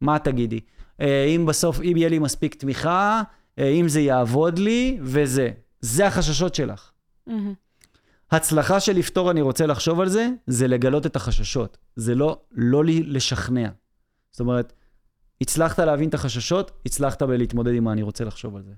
[0.01, 0.59] מה תגידי?
[1.01, 3.21] אה, אם בסוף, אם יהיה לי מספיק תמיכה,
[3.59, 5.49] אה, אם זה יעבוד לי, וזה.
[5.81, 6.90] זה החששות שלך.
[8.31, 11.77] הצלחה של לפתור, אני רוצה לחשוב על זה, זה לגלות את החששות.
[11.95, 13.69] זה לא, לא לי לשכנע.
[14.31, 14.73] זאת אומרת,
[15.41, 18.73] הצלחת להבין את החששות, הצלחת בלהתמודד עם מה אני רוצה לחשוב על זה.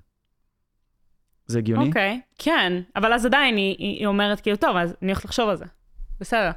[1.46, 1.88] זה הגיוני?
[1.88, 5.48] אוקיי, כן, אבל אז עדיין היא, היא, היא אומרת כאילו, טוב, אז אני הולכת לחשוב
[5.48, 5.64] על זה.
[6.20, 6.50] בסדר.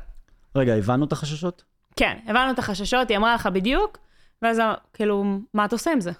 [0.55, 1.63] רגע, הבנו את החששות?
[1.95, 3.97] כן, הבנו את החששות, היא אמרה לך בדיוק,
[4.41, 4.61] ואז
[4.93, 6.11] כאילו, מה אתה עושה עם זה?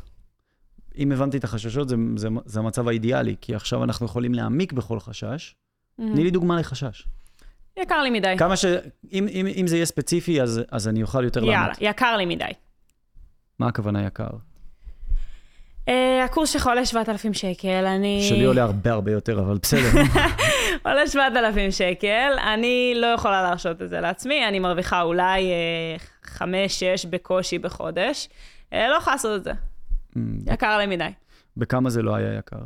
[0.98, 5.00] אם הבנתי את החששות, זה, זה, זה המצב האידיאלי, כי עכשיו אנחנו יכולים להעמיק בכל
[5.00, 5.56] חשש.
[5.98, 7.08] תני לי דוגמה לחשש.
[7.78, 8.36] יקר לי מדי.
[8.38, 8.66] כמה ש...
[9.12, 11.78] אם, אם, אם זה יהיה ספציפי, אז, אז אני אוכל יותר יאללה, לענות.
[11.82, 12.46] יקר לי מדי.
[13.60, 14.28] מה הכוונה יקר?
[15.90, 18.26] אה, הקורס שלך עולה 7,000 שקל, אני...
[18.30, 20.02] שלי עולה הרבה הרבה יותר, אבל בסדר.
[20.86, 25.52] עולה 7,000 שקל, אני לא יכולה להרשות את זה לעצמי, אני מרוויחה אולי
[26.26, 26.40] 5-6
[27.10, 28.30] בקושי בחודש.
[28.74, 29.52] אה, לא יכולה לעשות את זה,
[30.54, 31.10] יקר לי מדי.
[31.58, 32.62] בכמה זה לא היה יקר?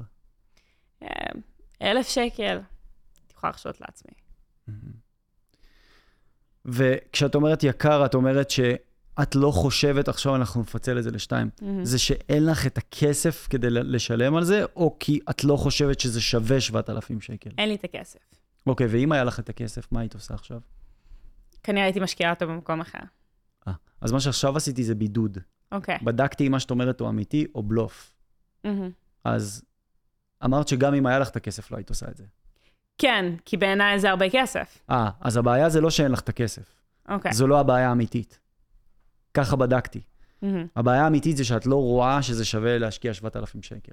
[1.03, 1.07] אה,
[1.81, 4.11] אלף שקל, אני יכולה להרשות לעצמי.
[6.65, 11.49] וכשאת אומרת יקר, את אומרת שאת לא חושבת, עכשיו אנחנו נפצל את זה לשתיים,
[11.83, 16.21] זה שאין לך את הכסף כדי לשלם על זה, או כי את לא חושבת שזה
[16.21, 17.49] שווה 7,000 שקל?
[17.57, 18.19] אין לי את הכסף.
[18.67, 20.59] אוקיי, ואם היה לך את הכסף, מה היית עושה עכשיו?
[21.63, 22.99] כנראה הייתי משקיעה אותו במקום אחר.
[23.67, 25.37] אה, אז מה שעכשיו עשיתי זה בידוד.
[25.71, 25.97] אוקיי.
[26.01, 28.13] בדקתי אם מה שאת אומרת הוא אמיתי או בלוף.
[28.63, 28.89] מהמם.
[29.23, 29.63] אז
[30.45, 32.23] אמרת שגם אם היה לך את הכסף, לא היית עושה את זה.
[32.97, 34.79] כן, כי בעיניי זה הרבה כסף.
[34.89, 36.75] אה, אז הבעיה זה לא שאין לך את הכסף.
[37.09, 37.33] אוקיי.
[37.33, 38.39] זו לא הבעיה האמיתית.
[39.33, 40.01] ככה בדקתי.
[40.41, 40.67] מהמם.
[40.75, 43.91] הבעיה האמיתית זה שאת לא רואה שזה שווה להשקיע 7,000 שקל.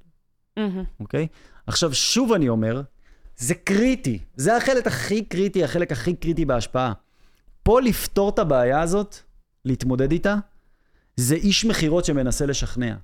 [1.00, 1.26] אוקיי?
[1.66, 2.82] עכשיו, שוב אני אומר,
[3.36, 4.18] זה קריטי.
[4.36, 6.92] זה החלק הכי קריטי, החלק הכי קריטי בהשפעה.
[7.62, 9.16] פה לפתור את הבעיה הזאת,
[9.64, 10.36] להתמודד איתה,
[11.18, 12.94] זה איש מכירות שמנסה לשכנע.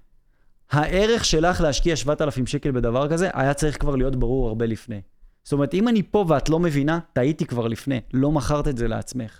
[0.71, 5.01] הערך שלך להשקיע 7,000 שקל בדבר כזה, היה צריך כבר להיות ברור הרבה לפני.
[5.45, 8.89] זאת אומרת, אם אני פה ואת לא מבינה, טעיתי כבר לפני, לא מכרת את זה
[8.89, 9.39] לעצמך.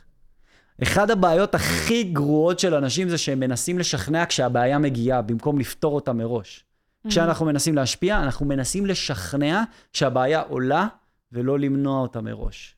[0.83, 6.13] אחד הבעיות הכי גרועות של אנשים זה שהם מנסים לשכנע כשהבעיה מגיעה, במקום לפתור אותה
[6.13, 6.65] מראש.
[7.09, 9.63] כשאנחנו מנסים להשפיע, אנחנו מנסים לשכנע
[9.93, 10.87] שהבעיה עולה
[11.33, 12.77] ולא למנוע אותה מראש.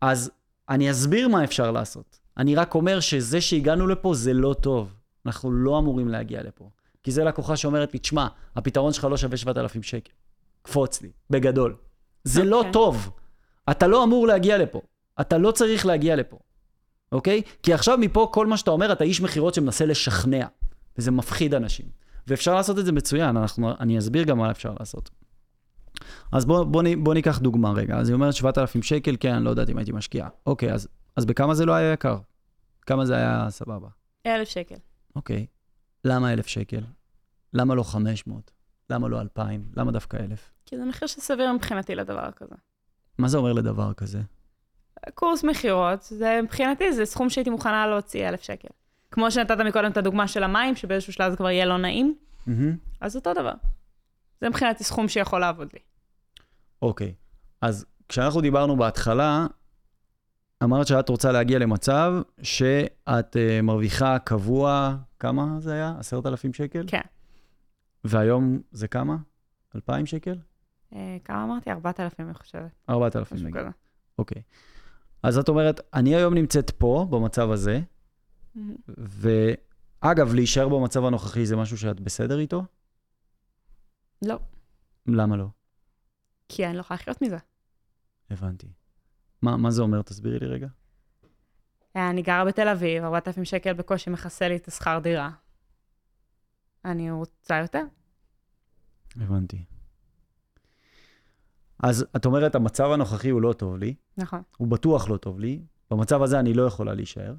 [0.00, 0.30] אז
[0.68, 2.18] אני אסביר מה אפשר לעשות.
[2.36, 4.94] אני רק אומר שזה שהגענו לפה זה לא טוב.
[5.26, 6.70] אנחנו לא אמורים להגיע לפה.
[7.02, 10.12] כי זה לקוחה שאומרת לי, תשמע, הפתרון שלך לא שווה 7,000 שקל.
[10.62, 11.76] קפוץ לי, בגדול.
[12.24, 12.72] זה לא אוקיי.
[12.72, 13.10] טוב.
[13.70, 14.80] אתה לא אמור להגיע לפה.
[15.20, 16.38] אתה לא צריך להגיע לפה,
[17.12, 17.42] אוקיי?
[17.62, 20.46] כי עכשיו מפה כל מה שאתה אומר, אתה איש מכירות שמנסה לשכנע,
[20.98, 21.86] וזה מפחיד אנשים.
[22.26, 25.10] ואפשר לעשות את זה מצוין, אנחנו, אני אסביר גם מה אפשר לעשות.
[26.32, 27.96] אז בוא, בוא, בוא ניקח דוגמה רגע.
[27.96, 30.28] אז היא אומרת 7,000 שקל, כן, לא יודעת אם הייתי משקיעה.
[30.46, 32.18] אוקיי, אז, אז בכמה זה לא היה יקר?
[32.86, 33.88] כמה זה היה סבבה?
[34.26, 34.76] אלף שקל.
[35.16, 35.46] אוקיי.
[36.04, 36.80] למה 1,000 שקל?
[37.52, 38.50] למה לא 500?
[38.90, 39.72] למה לא 2,000?
[39.76, 40.52] למה דווקא 1,000?
[40.66, 42.54] כי זה מחיר שסביר מבחינתי לדבר כזה.
[43.18, 44.20] מה זה אומר לדבר כזה?
[45.14, 48.68] קורס מכירות, זה מבחינתי זה סכום שהייתי מוכנה להוציא אלף שקל.
[49.10, 52.76] כמו שנתת מקודם את הדוגמה של המים, שבאיזשהו שלב זה כבר יהיה לא נעים, מהמם.
[53.00, 53.52] אז אותו דבר.
[54.40, 55.78] זה מבחינתי סכום שיכול לעבוד לי.
[56.82, 57.14] אוקיי.
[57.60, 59.46] אז כשאנחנו דיברנו בהתחלה,
[60.62, 65.94] אמרת שאת רוצה להגיע למצב שאת uh, מרוויחה קבוע, כמה זה היה?
[65.98, 66.84] עשרת אלפים שקל?
[66.86, 67.00] כן.
[68.04, 69.16] והיום זה כמה?
[69.74, 70.38] אלפיים שקל?
[70.94, 71.70] אה, כמה אמרתי?
[71.70, 72.70] 4,000, אני חושבת.
[72.88, 73.62] ארבעת אלפים נגיד.
[74.18, 74.42] אוקיי.
[75.22, 77.80] אז את אומרת, אני היום נמצאת פה, במצב הזה,
[78.88, 82.64] ואגב, להישאר במצב הנוכחי זה משהו שאת בסדר איתו?
[84.22, 84.38] לא,
[85.06, 85.46] למה לא?
[86.48, 87.38] כי אני לא יכולה לחיות מזה.
[88.30, 88.66] הבנתי.
[89.44, 90.02] מה, מה זה אומר?
[90.02, 90.66] תסבירי לי רגע.
[91.96, 95.30] אה, אני גרה בתל אביב, 4,000 שקל בקושי מכסה לי את השכר דירה.
[96.84, 97.84] אני רוצה יותר.
[99.16, 99.64] הבנתי.
[101.82, 104.42] אז את אומרת, המצב הנוכחי הוא לא טוב לי, נכון.
[104.56, 107.34] הוא בטוח לא טוב לי, במצב הזה אני לא יכולה להישאר.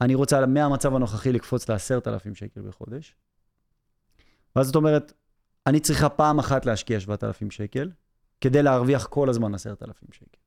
[0.00, 3.16] אני רוצה מהמצב הנוכחי לקפוץ ל-10,000 שקל בחודש.
[4.56, 5.12] ואז זאת אומרת,
[5.66, 7.90] אני צריכה פעם אחת להשקיע 7,000 שקל,
[8.40, 10.43] כדי להרוויח כל הזמן 10,000 שקל.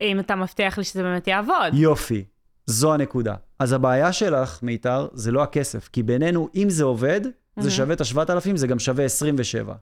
[0.00, 1.72] אם אתה מבטיח לי שזה באמת יעבוד.
[1.74, 2.24] יופי,
[2.66, 3.34] זו הנקודה.
[3.58, 7.20] אז הבעיה שלך, מיתר, זה לא הכסף, כי בינינו, אם זה עובד,
[7.58, 7.72] זה Mhm.
[7.72, 9.74] שווה את ה-7,000, זה גם שווה 27.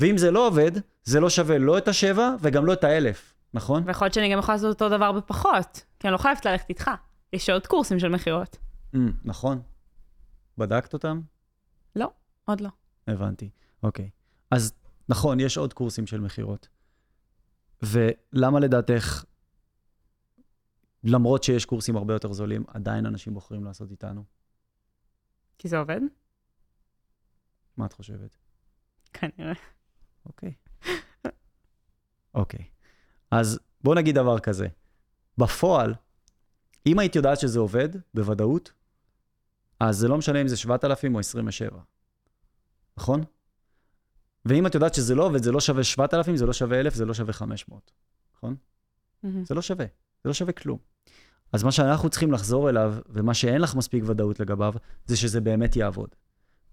[0.00, 0.70] ואם זה לא עובד,
[1.04, 3.16] זה לא שווה לא את ה-7 וגם לא את ה-1,000,
[3.54, 3.82] נכון?
[3.86, 6.90] ויכול להיות שאני גם יכולה לעשות אותו דבר בפחות, כי אני לא חייבת ללכת איתך.
[7.32, 8.56] יש עוד קורסים של מכירות.
[8.94, 9.60] Mm, נכון.
[10.58, 11.20] בדקת אותם?
[12.46, 12.68] עוד לא.
[13.08, 13.50] הבנתי,
[13.82, 14.10] אוקיי.
[14.50, 14.72] אז
[15.08, 16.68] נכון, יש עוד קורסים של מכירות.
[17.82, 19.24] ולמה לדעתך,
[21.04, 24.24] למרות שיש קורסים הרבה יותר זולים, עדיין אנשים בוחרים לעשות איתנו?
[25.58, 26.00] כי זה עובד?
[27.76, 28.36] מה את חושבת?
[29.12, 29.52] כנראה.
[30.26, 30.52] אוקיי.
[32.34, 32.64] אוקיי.
[33.30, 34.66] אז בוא נגיד דבר כזה.
[35.38, 35.94] בפועל,
[36.86, 38.72] אם היית יודעת שזה עובד, בוודאות,
[39.80, 41.80] אז זה לא משנה אם זה 7,000 או 27.
[42.96, 43.24] נכון?
[44.44, 47.04] ואם את יודעת שזה לא עובד, זה לא שווה 7,000, זה לא שווה 1,000, זה
[47.04, 47.92] לא שווה 500.
[48.36, 48.56] נכון?
[49.22, 49.44] מהמם.
[49.44, 49.86] זה לא שווה.
[50.24, 50.78] זה לא שווה כלום.
[51.52, 54.74] אז מה שאנחנו צריכים לחזור אליו, ומה שאין לך מספיק ודאות לגביו,
[55.06, 56.08] זה שזה באמת יעבוד.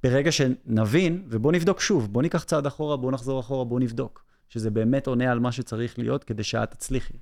[0.03, 4.69] ברגע שנבין, ובוא נבדוק שוב, בוא ניקח צעד אחורה, בוא נחזור אחורה, בוא נבדוק, שזה
[4.69, 7.17] באמת עונה על מה שצריך להיות כדי שאת תצליחי.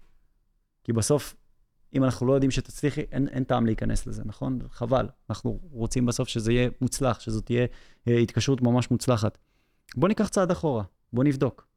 [0.83, 1.35] כי בסוף,
[1.95, 4.59] אם אנחנו לא יודעים שתצליחי, אין, אין טעם להיכנס לזה, נכון?
[4.69, 5.07] חבל.
[5.29, 7.65] אנחנו רוצים בסוף שזה יהיה מוצלח, שזאת תהיה
[8.07, 9.37] אה, התקשרות ממש מוצלחת.
[9.95, 10.83] בוא ניקח צעד אחורה,
[11.13, 11.67] בוא נבדוק.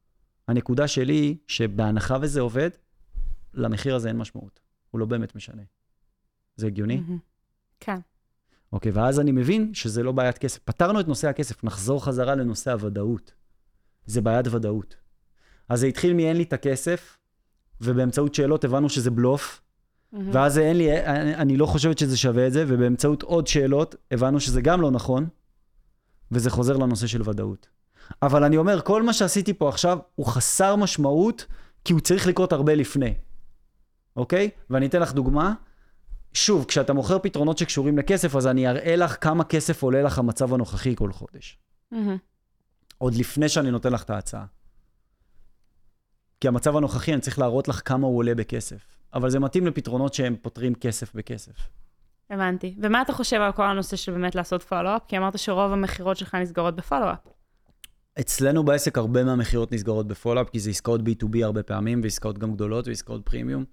[0.47, 2.69] הנקודה שלי היא שבהנחה וזה עובד,
[3.53, 4.59] למחיר הזה אין משמעות.
[4.93, 5.61] הוא לא באמת משנה.
[6.55, 7.03] זה הגיוני?
[7.79, 7.99] כן.
[8.73, 10.59] אוקיי, ואז אני מבין שזה לא בעיית כסף.
[10.65, 13.33] פתרנו את נושא הכסף, נחזור חזרה לנושא הוודאות.
[14.05, 14.95] זה בעיית ודאות.
[15.69, 17.17] אז זה התחיל מאין לי את הכסף,
[17.81, 19.61] ובאמצעות שאלות הבנו שזה בלוף,
[20.11, 20.29] מהמם.
[20.33, 24.39] ואז אין לי, אני, אני לא חושבת שזה שווה את זה, ובאמצעות עוד שאלות הבנו
[24.39, 25.27] שזה גם לא נכון,
[26.31, 27.69] וזה חוזר לנושא של ודאות.
[28.21, 31.45] אבל אני אומר, כל מה שעשיתי פה עכשיו הוא חסר משמעות,
[31.85, 33.13] כי הוא צריך לקרות הרבה לפני,
[34.15, 34.49] אוקיי?
[34.69, 35.53] ואני אתן לך דוגמה.
[36.33, 40.53] שוב, כשאתה מוכר פתרונות שקשורים לכסף, אז אני אראה לך כמה כסף עולה לך המצב
[40.53, 41.57] הנוכחי כל חודש.
[41.91, 42.17] מהמם.
[42.97, 44.45] עוד לפני שאני נותן לך את ההצעה.
[46.41, 48.93] כי המצב הנוכחי, אני צריך להראות לך כמה הוא עולה בכסף.
[49.13, 51.53] אבל זה מתאים לפתרונות שהם פותרים כסף בכסף.
[52.29, 52.75] הבנתי.
[52.81, 55.01] ומה אתה חושב על כל הנושא של באמת לעשות פולו-אפ?
[55.07, 57.19] כי אמרת שרוב המכירות שלך נסגרות בפולו-אפ.
[58.19, 62.53] אצלנו בעסק הרבה מהמכירות נסגרות ב follow-up, כי זה עסקאות B2B הרבה פעמים, ועסקאות גם
[62.53, 63.65] גדולות, ועסקאות פרימיום.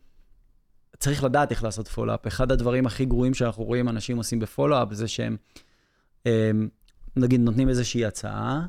[0.99, 2.27] צריך לדעת איך לעשות follow-up.
[2.27, 5.37] אחד הדברים הכי גרועים שאנחנו רואים אנשים עושים ב follow-up, זה שהם,
[6.27, 6.69] הם,
[7.17, 8.67] נגיד, נותנים איזושהי הצעה,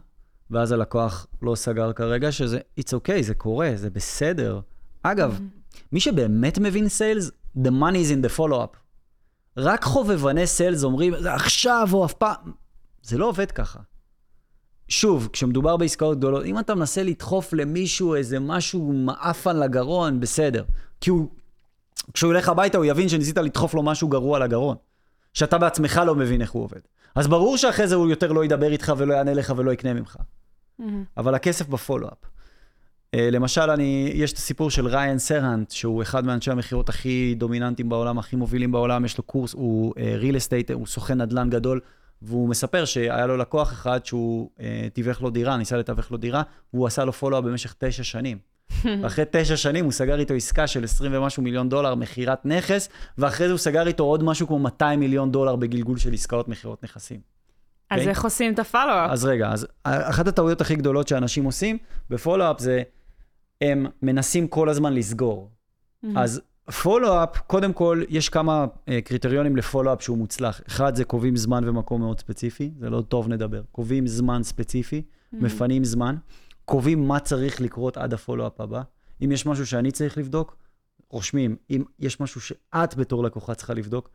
[0.52, 4.60] ואז הלקוח לא סגר כרגע, שזה, it's okay, זה קורה, זה בסדר.
[5.04, 5.40] אגב,
[5.92, 8.78] מי שבאמת מבין sales, the money is in the follow-up.
[9.58, 12.52] רק חובבני sales אומרים, זה עכשיו או אף פעם.
[13.04, 13.80] זה לא עובד ככה.
[14.88, 20.64] שוב, כשמדובר בעסקאות גדולות, אם אתה מנסה לדחוף למישהו איזה משהו מעפן לגרון, בסדר.
[21.02, 21.30] כי הוא,
[22.14, 24.76] כשהוא ילך הביתה הוא יבין שניסית לדחוף לו משהו גרוע לגרון.
[25.34, 26.80] שאתה בעצמך לא מבין איך הוא עובד.
[27.16, 30.18] אז ברור שאחרי זה הוא יותר לא ידבר איתך ולא יענה לך ולא יקנה ממך.
[30.80, 31.04] מהמם.
[31.18, 32.18] אבל הכסף בפולו-אפ.
[33.16, 37.90] Uh, למשל, אני, יש את הסיפור של ריין סרהנט, שהוא אחד מאנשי המכירות הכי דומיננטיים
[37.90, 41.80] בעולם, הכי מובילים בעולם, יש לו קורס, הוא uh, real estate, הוא סוכן נדל"ן גדול,
[42.22, 44.62] והוא מספר שהיה לו לקוח אחד שהוא uh,
[44.94, 48.38] תיווך לו דירה, ניסה לתווך לו דירה, והוא עשה לו follow-up במשך תשע שנים.
[49.02, 53.48] ואחרי תשע שנים הוא סגר איתו עסקה של 20 ומשהו מיליון דולר מכירת נכס, ואחרי
[53.48, 57.20] זה הוא סגר איתו עוד משהו כמו 200 מיליון דולר בגלגול של עסקאות מכירות נכסים.
[57.90, 58.10] אז אוקיי?
[58.10, 59.12] איך עושים את ה follow-up?
[59.12, 61.78] אז רגע, אז אחת הטעויות הכי גדולות שאנשים עושים
[62.10, 62.84] ב follow-up זה,
[63.62, 65.52] הם מנסים כל הזמן לסגור.
[66.04, 66.18] מהמם.
[66.18, 66.42] אז
[66.84, 70.62] follow-up, קודם כל, יש כמה uh, קריטריונים ל follow-up שהוא מוצלח.
[70.68, 73.62] אחד, זה קובעים זמן ומקום מאוד ספציפי, זה לא טוב נדבר.
[73.72, 75.02] קובעים זמן ספציפי,
[75.32, 75.46] מהמם.
[75.46, 76.16] מפנים זמן,
[76.72, 78.82] קובעים מה צריך לקרות עד הפולו-אפ הבא.
[79.24, 80.56] אם יש משהו שאני צריך לבדוק,
[81.10, 81.56] רושמים.
[81.70, 84.10] אם יש משהו שאת בתור לקוחה צריכה לבדוק,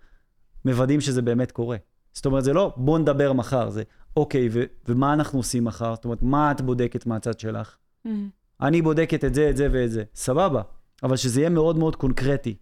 [0.64, 1.76] מוודאים שזה באמת קורה.
[2.12, 3.82] זאת אומרת, זה לא בוא נדבר מחר, זה
[4.16, 5.94] אוקיי, ו- ומה אנחנו עושים מחר?
[5.94, 7.76] זאת אומרת, מה את בודקת מהצד שלך?
[8.04, 8.28] מהמם.
[8.60, 10.04] אני בודקת את זה, את זה ואת זה.
[10.14, 10.62] סבבה,
[11.02, 12.56] אבל שזה יהיה מאוד מאוד קונקרטי.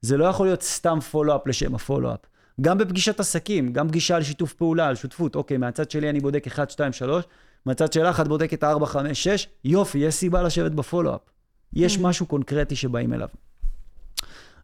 [0.00, 2.20] זה לא יכול להיות סתם פולו-אפ לשם הפולו-אפ.
[2.60, 5.36] גם בפגישת עסקים, גם פגישה על שיתוף פעולה, על שותפות.
[5.36, 7.24] אוקיי, מהצד שלי אני בודק 1, 2, 3,
[7.66, 11.20] מהצד שלך את בודקת 4, 5, 6, יופי, יש סיבה לשבת בפולו-אפ.
[11.72, 12.00] יש Mm.
[12.00, 13.28] משהו קונקרטי שבאים אליו.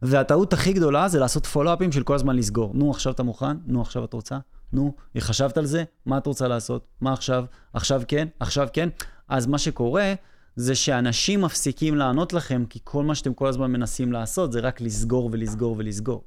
[0.02, 2.70] והטעות הכי גדולה זה לעשות פולו-אפים של כל הזמן לסגור.
[2.74, 3.56] נו, עכשיו אתה מוכן?
[3.66, 4.38] נו, עכשיו את רוצה?
[4.72, 5.84] נו, חשבת על זה?
[6.06, 6.86] מה את רוצה לעשות?
[7.00, 7.44] מה עכשיו?
[7.72, 8.28] עכשיו כן?
[8.40, 8.88] עכשיו כן?
[9.28, 10.14] אז מה שקורה
[10.56, 14.80] זה שאנשים מפסיקים לענות לכם, כי כל מה שאתם כל הזמן מנסים לעשות זה רק
[14.80, 16.24] לסגור ולסגור ולסגור.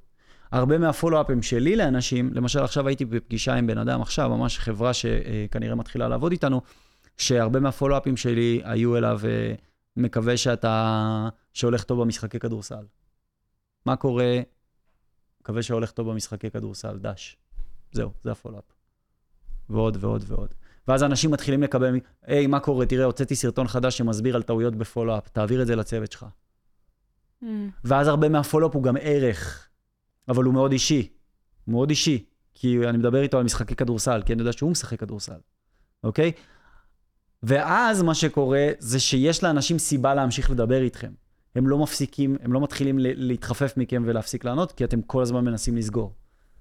[0.52, 5.76] הרבה מהפולו-אפים שלי לאנשים, למשל עכשיו הייתי בפגישה עם בן אדם, עכשיו ממש חברה שכנראה
[5.76, 6.62] מתחילה לעבוד איתנו,
[7.18, 9.54] שהרבה מהפולו-אפים שלי היו אליו, אה,
[9.98, 12.86] מקווה שאתה, שהולך טוב במשחקי כדורסל.
[13.86, 14.40] מה קורה?
[15.42, 17.38] מקווה שהולך טוב במשחקי כדורסל, דש.
[17.92, 18.64] זהו, זה הפולו-אפ.
[19.70, 20.54] ועוד ועוד ועוד.
[20.88, 22.86] ואז אנשים מתחילים לקבל, היי, מה קורה?
[22.86, 26.26] תראה, הוצאתי סרטון חדש שמסביר על טעויות בפולו-אפ, תעביר את זה לצוות שלך.
[27.44, 27.46] Mm.
[27.84, 29.68] ואז הרבה מהפולו-אפ הוא גם ערך,
[30.28, 31.10] אבל הוא מאוד אישי.
[31.66, 35.00] הוא מאוד אישי, כי אני מדבר איתו על משחקי כדורסל, כי אני יודע שהוא משחק
[35.00, 35.40] כדורסל,
[36.04, 36.32] אוקיי?
[37.44, 41.12] ואז מה שקורה זה שיש לאנשים סיבה להמשיך לדבר איתכם.
[41.56, 45.78] הם לא מפסיקים, הם לא מתחילים להתחפף מכם ולהפסיק לענות, כי אתם כל הזמן מנסים
[45.78, 46.14] לסגור.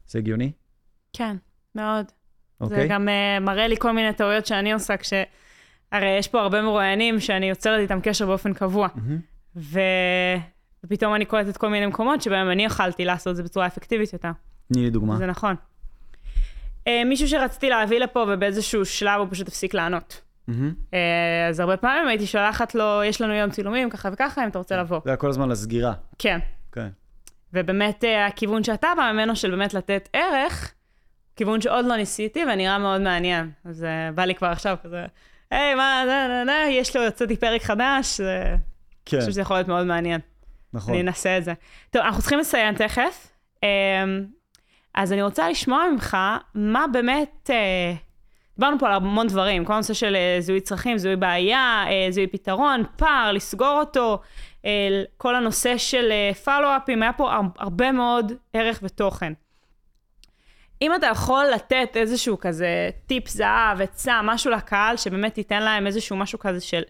[0.07, 0.53] זה הגיוני?
[1.13, 1.37] כן,
[1.75, 2.07] מאוד.
[2.61, 2.83] אוקיי?
[2.83, 5.13] זה גם uh, מראה לי כל מיני טעויות שאני עושה, כש...
[5.93, 9.21] הרי יש פה הרבה מרואיינים שאני יוצרת איתם קשר באופן קבוע, מהמם.
[10.87, 14.31] ופתאום אני קולטת כל מיני מקומות שבהם אני יכלתי לעשות את זה בצורה אפקטיבית יותר.
[14.73, 15.17] תני לי דוגמה.
[15.17, 15.55] זה נכון.
[16.85, 20.21] Uh, מישהו שרציתי להביא לפה ובאיזשהו שלב הוא פשוט הפסיק לענות.
[20.49, 20.53] Uh,
[21.49, 24.77] אז הרבה פעמים הייתי שולחת לו, יש לנו יום צילומים, ככה וככה, אם אתה רוצה
[24.77, 25.01] לבוא.
[25.05, 25.93] זה היה כל הזמן לסגירה.
[26.19, 26.39] כן.
[26.73, 26.89] כן.
[27.53, 30.73] ובאמת אה, הכיוון שאתה בא ממנו של באמת לתת ערך,
[31.37, 33.51] כיוון שעוד לא ניסיתי ונראה מאוד מעניין.
[33.65, 35.07] אז בא לי כבר עכשיו כזה,
[35.51, 38.43] היי, מה, נה, נה, נה, יש לו, יוצאתי פרק חדש, זה...
[38.43, 38.59] אני
[39.05, 40.21] כן, חושבת שזה יכול להיות מאוד מעניין.
[40.73, 40.95] נכון.
[40.95, 41.53] אני אנסה את זה.
[41.91, 43.27] טוב, אנחנו צריכים לסיים תכף.
[43.63, 43.69] אמ,
[44.95, 46.17] אז אני רוצה לשמוע ממך,
[46.55, 47.51] מה באמת...
[47.53, 47.95] אה,
[48.59, 52.27] דיברנו פה על המון דברים, כל הנושא של אה, זיהוי צרכים, זיהוי בעיה, אה, זיהוי
[52.27, 54.21] פתרון, פער, לסגור אותו,
[55.17, 56.13] כל הנושא של
[56.45, 59.33] פולו-אפים, היה פה הר- הרבה מאוד ערך ותוכן.
[60.83, 66.17] אם אתה יכול לתת איזשהו כזה טיפ זהב, עצה, משהו לקהל, שבאמת ייתן להם איזשהו
[66.17, 66.83] משהו כזה של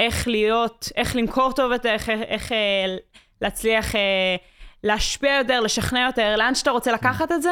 [0.00, 2.96] איך להיות, איך למכור טוב יותר, איך, איך אה,
[3.40, 4.36] להצליח אה,
[4.84, 7.50] להשפיע יותר, לשכנע יותר, לאן שאתה רוצה לקחת את זה,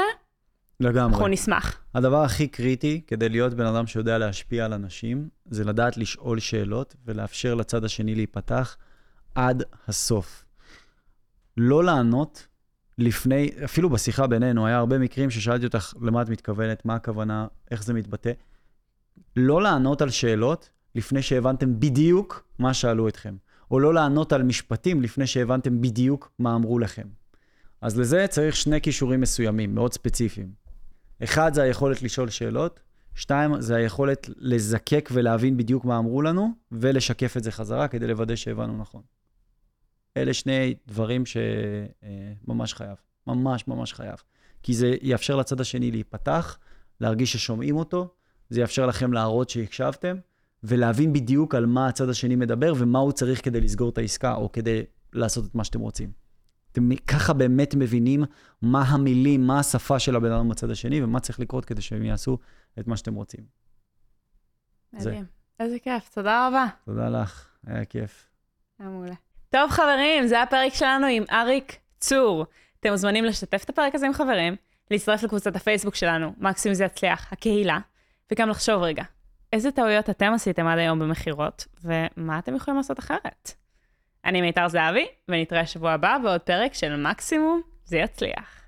[0.81, 1.31] אנחנו לגמרי.
[1.31, 1.81] נשמח.
[1.95, 6.95] הדבר הכי קריטי כדי להיות בן אדם שיודע להשפיע על אנשים, זה לדעת לשאול שאלות
[7.05, 8.77] ולאפשר לצד השני להיפתח
[9.35, 10.45] עד הסוף.
[11.57, 12.47] לא לענות
[12.99, 17.83] לפני, אפילו בשיחה בינינו, היה הרבה מקרים ששאלתי אותך למה את מתכוונת, מה הכוונה, איך
[17.85, 18.33] זה מתבטא.
[19.37, 23.37] לא לענות על שאלות לפני שהבנתם בדיוק מה שאלו אתכם,
[23.71, 27.09] או לא לענות על משפטים לפני שהבנתם בדיוק מה אמרו לכם.
[27.81, 30.53] אז לזה צריך שני כישורים מסוימים, מאוד ספציפיים.
[31.25, 32.81] אחד זה היכולת לשאול שאלות,
[33.15, 38.37] שתיים זה היכולת לזקק ולהבין בדיוק מה אמרו לנו, ולשקף את זה חזרה כדי לוודא
[38.37, 39.03] שהבנו נכון.
[40.17, 44.17] אלה שני דברים שממש חייב, ממש ממש חייב.
[44.63, 46.59] כי זה יאפשר לצד השני להיפתח,
[47.01, 48.15] להרגיש ששומעים אותו,
[48.51, 50.17] זה יאפשר לכם להראות שהקשבתם,
[50.65, 54.53] ולהבין בדיוק על מה הצד השני מדבר ומה הוא צריך כדי לסגור את העסקה, או
[54.53, 56.11] כדי לעשות את מה שאתם רוצים.
[56.73, 58.25] אתם ככה באמת מבינים
[58.63, 62.39] מה המילים, מה השפה של הבן אדם בצד השני, ומה צריך לקרות כדי שהם יעשו
[62.79, 63.45] את מה שאתם רוצים.
[64.99, 65.11] זה.
[65.11, 65.25] מדהים.
[65.61, 66.67] איזה כיף, תודה רבה.
[66.85, 68.27] תודה לך, היה כיף.
[68.79, 69.15] היה מעולה.
[69.51, 72.47] טוב, חברים, זה הפרק שלנו עם אריק צור.
[72.81, 74.57] אתם מוזמנים לשתף את הפרק הזה עם חברים,
[74.91, 77.79] להצטרף לקבוצת הפייסבוק שלנו, מקסימום זה יצליח, הקהילה,
[78.33, 79.05] וגם לחשוב רגע,
[79.55, 83.53] איזה טעויות אתם עשיתם עד היום במכירות, ומה אתם יכולים לעשות אחרת?
[84.25, 88.65] אני מיתר זהבי, ונתראה שבוע הבא בעוד פרק של מקסימום זה יצליח.